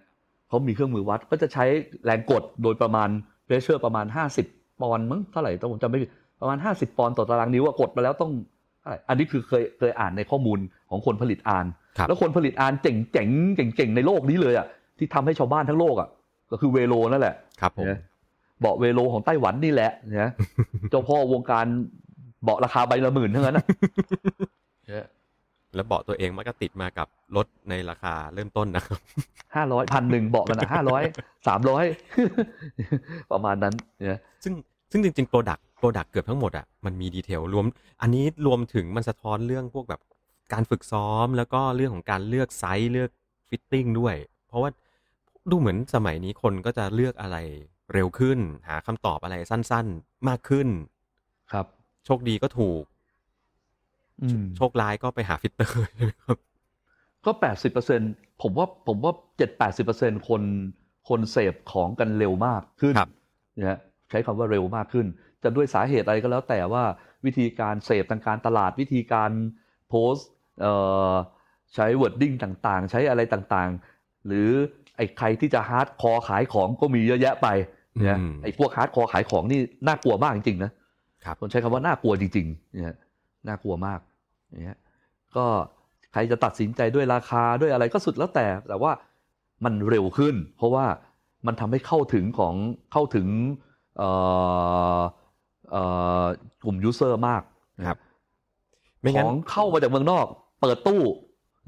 [0.49, 1.65] เขามีเครื่องมือวัดก็จะใช้
[2.05, 3.09] แรงกดโดยประมาณ
[3.45, 4.47] เพรสเชอร์ประมาณห้าสิบ
[4.81, 6.09] ปอนด์มั้งเท่าไหร่ต้องผมจำไม่ผิด
[6.41, 8.31] ประมาณห้าสิบปอนด์ต่อตารางนิ้วอะกดมาแล้วต้อง
[8.81, 10.59] เท่าไหร่อันนี้คือเคยเคยอ่านในข้อมูล
[10.89, 11.65] ของคนผลิตอ่าน
[11.97, 14.67] ครับแล้วคนผลิตอ่านเจ๋งเจ๋งเก่งเก่งๆในโลกนี้เลยอะ
[14.97, 16.09] ที่ทำให้ชาวบ้านทั้งโลกอะ
[16.51, 17.99] ก็คือเวโลนั่นแหละครับผมนะ
[18.59, 19.91] เบาะเวโลของไต้หวันนี่แหละ
[20.21, 20.31] นะ
[20.89, 21.65] เจ้าพ่อวงการ
[22.43, 23.65] เบาะราคาใบละหมื่นเท่านั้นนะ
[25.75, 28.99] แล้วเบาะตัวเองมันก็ติดมากับรถในราคาเริ่มต้นนะครับ
[29.55, 31.03] ห้าร้อยพันหนึ่งเบาะมันห้าร้อย
[31.47, 31.85] สามร้อย
[33.31, 34.53] ประมาณนั้นเนี่ยซึ่ง
[34.91, 37.65] ซึ่งจริงๆ Product Product เกือบทั้งหมดอะมันมี detail รวม
[38.01, 40.01] อันนี้รวมถึงมันสะท้อนเรื่องพวกแบบ
[40.53, 43.09] การฝึกซ้อมแล้วก็เรื่องของการเลือกไซส์เลือก
[43.49, 44.15] fitting ด้วย
[44.47, 44.69] เพราะว่า
[45.49, 47.37] ดูเหมือนสมัยนี้คนก็จะเลือกอะไร
[47.93, 50.67] เร็วขึ้น หาคำตอบอะไรสั้นๆ มากขึ้น
[51.51, 51.65] ครับ
[52.05, 52.83] โชคดีก็ถูก
[54.23, 56.37] อืมโชคร้ายก็ไปหา fitter ใช่ไหมครับ
[57.25, 58.01] ก็แปดสิบเปอร์เซ็นต์
[58.41, 60.41] ผมว่าผมว่าเจ็ดแปดสิบเปอร์เซ็นต์คน
[61.09, 63.09] คนเสพของกันเร็วมากขึ้นครับ
[63.57, 63.79] นะฮะ
[64.09, 65.05] ใช้คำว่าเร็วมากขึ้น
[65.43, 66.83] จะด้วยสาเหตุอะไรก็แล้วแต่ว่า
[67.25, 69.31] วิธีการเสพทางการตลาดวิธีการ
[69.89, 70.29] โพสต์
[70.61, 70.73] เอ่
[71.11, 71.13] อ
[71.75, 74.49] ใช้ wording ต่างๆ ใช้อะไรต่างๆ หรือ
[74.97, 77.47] ไอ้ใครที่จะ hardcore ขายของก็มีเยอะแยะไป
[77.99, 80.71] เนี่ยอืมไอ้พวก hardcore ขายของนี่น่ากลัวมากจริงๆนะ
[81.25, 82.95] ครับคนใช้คำว่าน่ากลัวจริงๆเนี่ย
[83.47, 83.99] น่ากลัวมาก
[84.63, 84.79] เนี่ย
[85.35, 85.45] ก็
[86.13, 88.91] ใครจะตัดสินใจด้วยราคาด้วยอะไรก็สุดแล้วแต่ แต่ว่า
[89.63, 90.85] มันเร็วขึ้น เพราะว่า
[91.47, 92.55] มันทำให้เข้าถึงของ
[92.91, 93.27] เข้าถึง
[93.97, 94.09] เอ่
[94.97, 94.99] อ
[95.71, 95.83] เอ่
[96.23, 96.25] อ
[96.65, 97.41] กลุ่ม user มาก
[97.79, 97.99] นะครับ
[99.01, 100.25] ไม่ขงั้นองเข้ามาจากเมืองนอก
[100.61, 101.01] เปิดตู้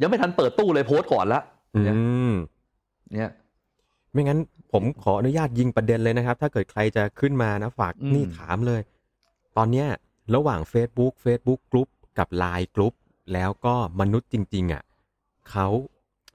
[0.01, 1.41] ยังไม่ทันเปิดตู้เลยโพสต์ก่อนละ
[1.75, 1.95] อืเนี่ย
[2.31, 2.33] ม
[3.13, 3.31] เนี่ย
[4.11, 4.39] ไม่งั้น
[4.71, 8.81] ผมขออนุญาตยิงประเด็นเลยนะครับ ถ้าเกิดใครจะขึ้นมานะฝากอืมนี่ถามเลย
[9.57, 9.87] ตอนเนี้ย
[10.35, 11.87] ระหว่าง Facebook Facebook กลุ่ม
[12.17, 12.93] กับ Line กลุ่ม
[13.33, 14.83] แล้วก็มนุษย์จริง ๆอะ
[15.51, 15.67] เขา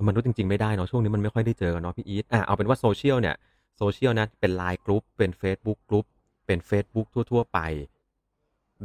[0.07, 3.37] มนุษย์จริง ๆ ไม่ได้เนาะช่วงนี้มันไม่ค่อยได้เจอกันเนาะพี่อีทอะเอาเป็นว่าโซเชียลเนี่ย
[3.79, 6.05] โซเชียลนะเป็น Line กลุ่มเป็น Facebook กลุ่ม
[6.47, 7.59] เป็น Facebook ทั่ว ๆ ไป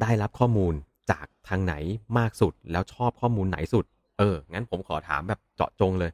[0.02, 0.74] ได้รับข้อมูล
[1.12, 1.74] จากทางไหน
[2.18, 3.86] มากสุดแล้วชอบข้อมูลไหนสุด
[4.20, 6.12] เออ งั้นผมขอถามแบบเจาะจงเลย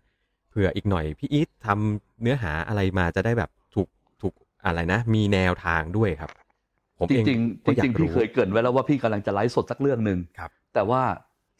[0.49, 3.87] เผื่ออีกหน่อยพี่อีททำเนื้อหาอะไรมาจะได้แบบถูก
[4.21, 4.33] ถูก
[4.65, 6.31] อะไรนะ มีแนวทางด้วยครับ
[6.99, 11.01] ผมจเองริงๆก็จอยาริงกๆพี่รู้เคยเกรินไว้แล้วว่าพี่กำลังจะไลฟ์สดสักเรื่องหนึ่งครับแต่ว่า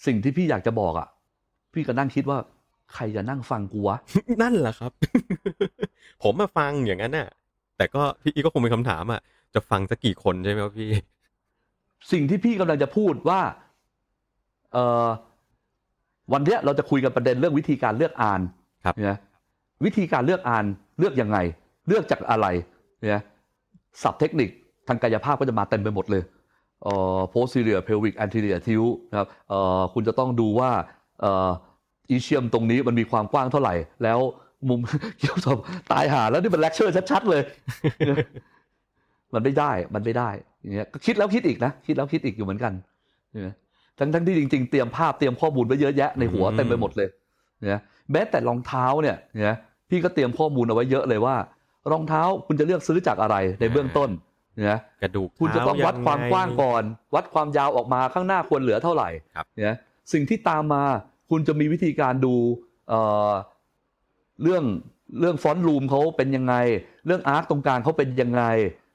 [0.06, 1.08] สิ่งที่พี่อยากจะบอกอะ
[1.74, 2.38] พี่ก็นั่งคิดว่า
[2.94, 3.98] ใครจะนั่งฟังกูวะ
[4.42, 4.92] นั่นแหละครับ
[6.24, 7.28] ผมมาฟังอย่างนั้นน่ะ
[7.78, 9.22] แต่ก็พี่อีทก็คงเป็นคำถามอะ
[9.54, 10.90] จะฟังสักกี่คนใช่ไหมครับพี่
[12.12, 13.42] สิ่งที่พี่กำลังจะพูดว่า
[14.74, 15.08] เอ่อ
[16.34, 18.42] วันเนี้ยเราจะคุยกันประเด็นเรื่องวิธีการเลือกอ่าน
[18.86, 19.18] ครับเนี่ย
[19.86, 20.66] วิธีการเลือกอ่าน
[21.00, 21.38] เลือกยังไง
[21.88, 22.48] เลือกจากอะไร
[23.00, 23.24] เนี่ย
[24.04, 24.50] ศัพท์เทคนิค
[24.90, 26.24] ทางกายภาพก็จะมาเต็มไปหมดเลย
[26.84, 30.72] เอ่อ posterior pelvic anterior tilt นะครับเอ่อคุณจะต้องดูว่า
[31.22, 31.50] เอ่อ
[32.10, 33.74] อีเชียมตรงนี้มันมีความกว้างเท่าไหร่
[34.04, 34.20] แล้ว
[34.70, 34.80] มุม
[35.20, 35.58] เกี่ยวกับ
[35.92, 37.44] ตายหาแล้วนี่เป็นเลคเชอร์ชัดๆเลย
[39.34, 40.30] มันไม่ได้มันไม่ได้
[40.62, 42.74] อย่างเงี้ยก็คิดแล้วคิดอีกนะ คิดแล้วคิดอีกอยู่เหมือนกัน
[43.32, 43.56] เนี่ย
[44.00, 47.10] ทั้งทั้งที่จริง ๆ เตรียมภาพเตรียมข้อมูลไว้เยอะแยะในหัวเต็มไปหมดเลย
[47.60, 47.82] เนี่ย
[48.12, 49.56] แม้แต่รองเท้าเนี่ยเนี่ย
[49.90, 51.36] พี่ก็เตรียมข้อมูลเอาไว้เยอะเลยว่า
[51.92, 54.10] รองเท้าคุณจะเลือกซื้อจากอะไรในเบื้องต้น
[54.60, 56.84] นี่ยกระดูกคุณจะต้องวัดเท้ความกว้างยัไก่อน
[57.16, 59.78] วัดความยาวออกมาข้างหน้าควรเหลือเท่าไหร่ครับเนี่ย
[60.14, 60.84] สิ่งที่ตามมา
[61.30, 62.36] คุณจะมีวิธีการดู
[62.90, 63.00] เอ่
[63.30, 63.32] อ
[64.42, 64.64] เรื่อง
[65.20, 66.56] เรื่องฟอนต์รูมเขาเป็นยังไง
[67.06, 68.44] เรื่องอาร์คตรงกลางเขาเป็นยังไง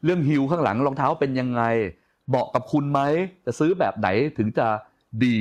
[0.04, 1.62] เรื่องฮิลข้างหลังรองเท้าเป็นยังไง
[2.28, 3.00] เหมาะกับคุณไหม
[3.44, 4.08] จะซื้อแบบไหน
[4.38, 4.66] ถึงจะ
[5.24, 5.36] ดี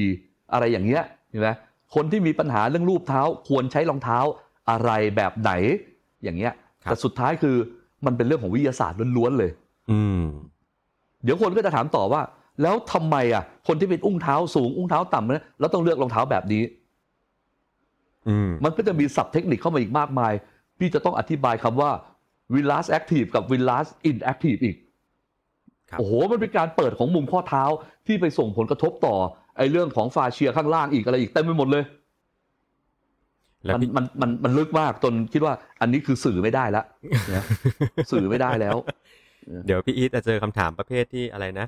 [0.53, 1.49] อะไรอย่างเงี้ยเห็นไหม
[1.95, 4.19] คนที่มีปัญหาเรื่องรูปเท้าควรใช้รองเท้า
[4.69, 5.51] อะไรแบบไหน
[6.23, 6.53] อย่างเงี้ย
[6.83, 7.55] ครับแต่สุดท้ายคือ
[8.05, 9.51] มันเป็นเรื่องของวิทยาศาสตร์ล้วนๆเลย
[9.91, 10.21] อืม
[11.23, 12.21] เดี๋ยวคนก็จะถามต่อว่า
[12.61, 16.63] แล้วทำไมอะ คนที่เป็นอุ้งเท้าสูงอุ้งเท้าต่ำเนี่ยแล้วต้องเลือกรองเท้าแบบนี้
[18.29, 20.33] อืม มันก็จะมีศัพท์เทคนิคเข้ามาอีกมากมาย
[20.79, 21.91] พี่จะต้องอธิบายคำว่า
[22.53, 24.59] v i l l a s active กับ v i l l a s inactive
[24.65, 24.77] อีก
[25.89, 27.63] ครับโอ้โห มันเป็นการเปิดของมุมข้อเท้า
[28.07, 29.15] ที่ไปส่งผลกระทบต่อ
[29.57, 31.83] ไอ้เรื่องของฟาเชียข้างล่างอีกอะไรอีกเต็มไปหมดเลย
[33.65, 36.85] แล้วมันพี่มันมันมันลึกมากจนคิดว่า อันนี้คือสื่อไม่ได้แล้ว
[37.35, 37.45] นะ
[38.11, 38.77] สื่อไม่ได้แล้ว
[39.65, 41.67] เดี๋ยวพี่อีทจะเจอคำถามประเภทที่อะไรนะ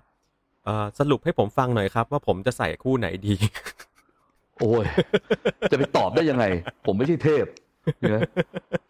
[0.65, 3.35] เอ่อสรุปให้ผมฟังหน่อยครับ ว่าผมจะใส่คู่ไหนดี
[4.59, 4.85] โอ้ย
[5.71, 6.45] จะไปตอบได้ยังไง
[6.85, 7.45] ผมไม่ใช่เทพ
[7.99, 8.21] เนี่ย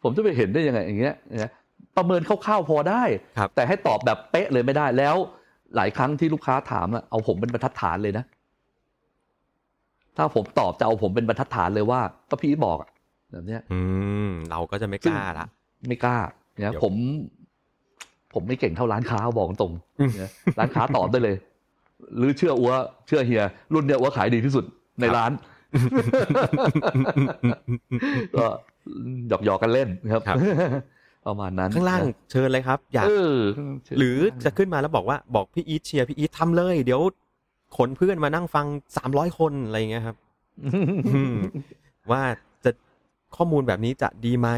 [0.03, 1.51] ผมจะไปเห็นได้ยังไงอย่างเงี้ยนะ
[1.97, 3.03] ประเมินคร่าวๆพอได้
[3.37, 5.15] ครับแต่ให้ตอบแบบเป๊ะเลยไม่ได้แล้ว
[5.75, 8.25] หลายครั้งที่ลูกค้าถามอะเอาผมเป็นบรรทัดฐานเลยนะ
[10.17, 12.89] ถ้าผมตอบจะเอาผมเป็นบรรทัดฐานเลยว่าก็พี่บอกอะ
[13.31, 13.79] แบบเนี้ย อื
[14.27, 15.45] ม เราก็จะไม่กล้าละ
[15.87, 16.17] ไม่กล้า
[16.61, 16.93] เนี่ยเดี๋ยวผม
[18.35, 21.35] ผมไม่เก่งเท่าร้านค้าบอกตรงอืมเนี่ยร้านค้าตอบได้เลย
[22.17, 22.71] หรือเชื่ออัว
[23.07, 24.65] เชื่อเฮีย รุ่นเนี้ยอัวขายดีที่สุด
[25.01, 25.31] ในร้าน
[28.35, 28.45] ก็
[29.29, 30.37] หยอกหยอกๆกันเล่นครับครับ
[31.27, 33.35] ประมาณนั้นข้างล่างนะเชิญเลยครับ อยากเออ
[33.97, 37.01] หรือจะขึ้นมาแล้วบอกว่าบอกพี่อีทเชียร์พี่อีททำเลย เดี๋ยว
[37.77, 38.65] ขนเพื่อนมานั่งฟัง
[38.97, 40.15] สามร้อยคนอะไรอย่างเงี้ยครับ
[41.07, 41.35] อืม
[42.11, 42.21] ว่า
[42.63, 42.71] จะ
[43.35, 44.49] ข้อมูลแบบนี้จะดีไหม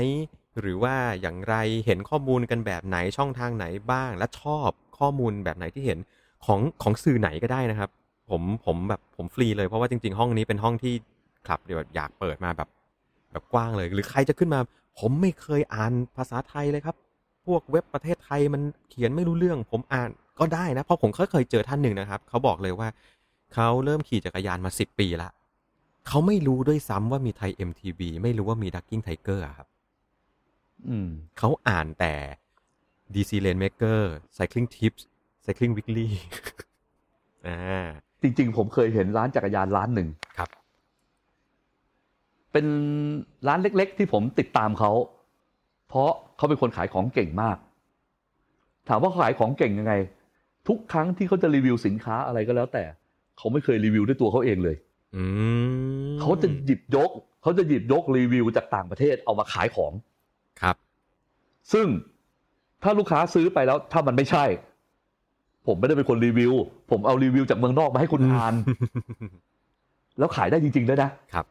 [0.62, 1.55] หรือว่าอย่างไร
[1.86, 5.99] เห็นข้อมูลกันแบบไหนช่องทางไหนบ้าง และชอบข้อมูลแบบไหนที่เห็น
[6.45, 7.89] ของของสื่อไหนก็ได้นะครับ
[8.30, 10.93] ผมผมแบบผมฟรีเลยเพราะว่าจริง ๆ ห้องนี้เป็นห้องที่
[11.47, 12.70] คลับเดี๋ยวอยากเปิดมาแบบ
[13.32, 14.60] แบบกว้างเลย หรือใครจะขึ้นมา
[14.99, 16.95] ผมไม่เคยอ่านภาษาไทยเลยครับ
[17.45, 22.88] พวกเว็บประเทศไทยมันเขียนไม่รู้เรื่อง ผมอ่านก็ได้นะเพราะผมเคยเจอท่านหนึ่งนะครับเขาบอกเลยว่า
[23.53, 25.30] เขาเริ่มขี่จักรยานมาสิบปีละ
[26.08, 29.68] เขาไม่รู้ด้วยซ้ำว่ามี ThaiMTB ไม่รู้ว่ามี Ducking Tiger ครับ
[31.38, 32.13] เขาอ่านแต่
[33.13, 33.99] DC Rainmaker
[34.38, 35.01] CyclingTips
[35.45, 36.07] Cycling Weekly
[37.47, 37.86] อ่า
[38.21, 40.07] จริง ๆ ผมเคยเห็นร้านจักรยานร้านหนึ่ง
[40.38, 40.49] ครับ
[42.51, 42.65] เป็น
[43.47, 44.91] ร้านเล็ก ๆ ที่ผมติดตามเขา
[45.88, 47.57] เพราะเขาเป็นคนขายของเก่งมาก
[48.88, 49.93] ถามว่าเขาขายของเก่งยังไง
[50.67, 52.84] ทุกครั้งที่เขาจะรีวิวสินค้าอะไรก็แล้วแต่
[53.38, 54.75] เขาไม่เคยรีวิวด้วยตัวเขาเองเลย
[55.15, 55.23] อื
[56.09, 57.11] มเขาจะหยิบยก
[57.41, 60.15] เขาจะหยิบยกรีวิวจากต่างประเทศเอามาขายของครับ
[61.74, 61.88] ซึ่ง
[62.84, 64.45] ถ้าลูกค้าซื้อไปแล้วถ้ามันไม่ใช่
[65.68, 66.53] ผมไม่ได้เป็นคนรีวิว
[66.91, 68.53] ผมเอารีวิวจากเมืองนอกมาให้คุณอ่าน
[70.20, 71.45] แล้วขายได้จริงๆด้วยนะครับ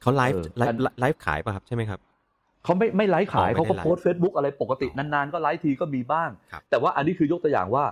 [0.00, 2.00] เขาไลฟ์เออ live live ขายป่ะครับใช่ไหมครับ
[2.64, 7.84] เขาไม่ไม่ไลฟ์ขายอ๋อไม่เขาก็ได้ไลฟ์โพสเฟซบุ๊กอะไรปกติอ๋อนานๆ ก็ไลฟ์ทีก็มีบ้างครับแต่ว่าอันนี้คือยกตัวอย่างว่า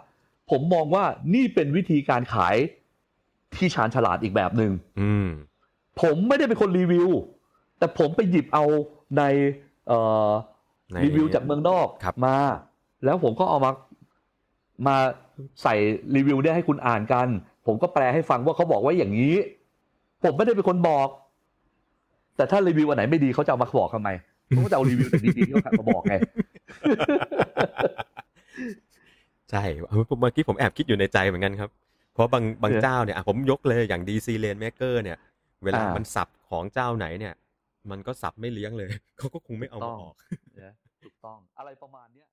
[0.50, 1.04] ผมมองว่า
[1.34, 2.56] นี่เป็นวิธีการขาย
[3.54, 5.28] ที่ชาญฉลาดอีกแบบหนึง่งอืม
[6.02, 7.08] ผมไม่ได้เป็นคนรีวิว
[7.78, 8.64] แต่ผมไปหยิบเอา
[9.18, 9.22] ใน
[9.88, 10.49] เอ่อใน
[11.04, 12.36] รีวิวจากเมืองนอกครับมา
[13.04, 13.70] แล้วผมก็เอามา
[14.86, 14.96] มา
[15.62, 15.74] ใส่
[16.16, 17.28] รีวิวเนี่ยให้คุณอ่านกัน
[17.66, 19.34] ผมก็แปลให้ฟังว่าเขาบอกว่าอย่างนี้
[20.24, 21.08] ผมไม่ได้เป็นคนบอก
[22.36, 24.08] แต่ถ้ารีวิวอันไหนไม่ดีเขาจะเอามาบอกทำไม
[24.48, 26.14] เขาก็จะเอารีวิวแต่ดีๆที่เขามาบอกไง
[29.50, 31.70] ใช่เออเมื่อกี้ผมแอบคิดอยู่ในใจเหมือนกันครับ
[32.14, 35.18] เพราะบางบางเออเจ้าเนี่ยอะผมยกเลยอย่าง DC Lane Maker เนี่ย
[35.64, 37.34] เวลาอ่ามัมันสับของเจ้าไหนเนี่ย
[37.90, 40.14] มันก็สับไม่เลี้ยงเลย เขาก็คงไม่เอามาออก
[41.04, 42.28] ถูกต้องอะไรประมาณเนี้ย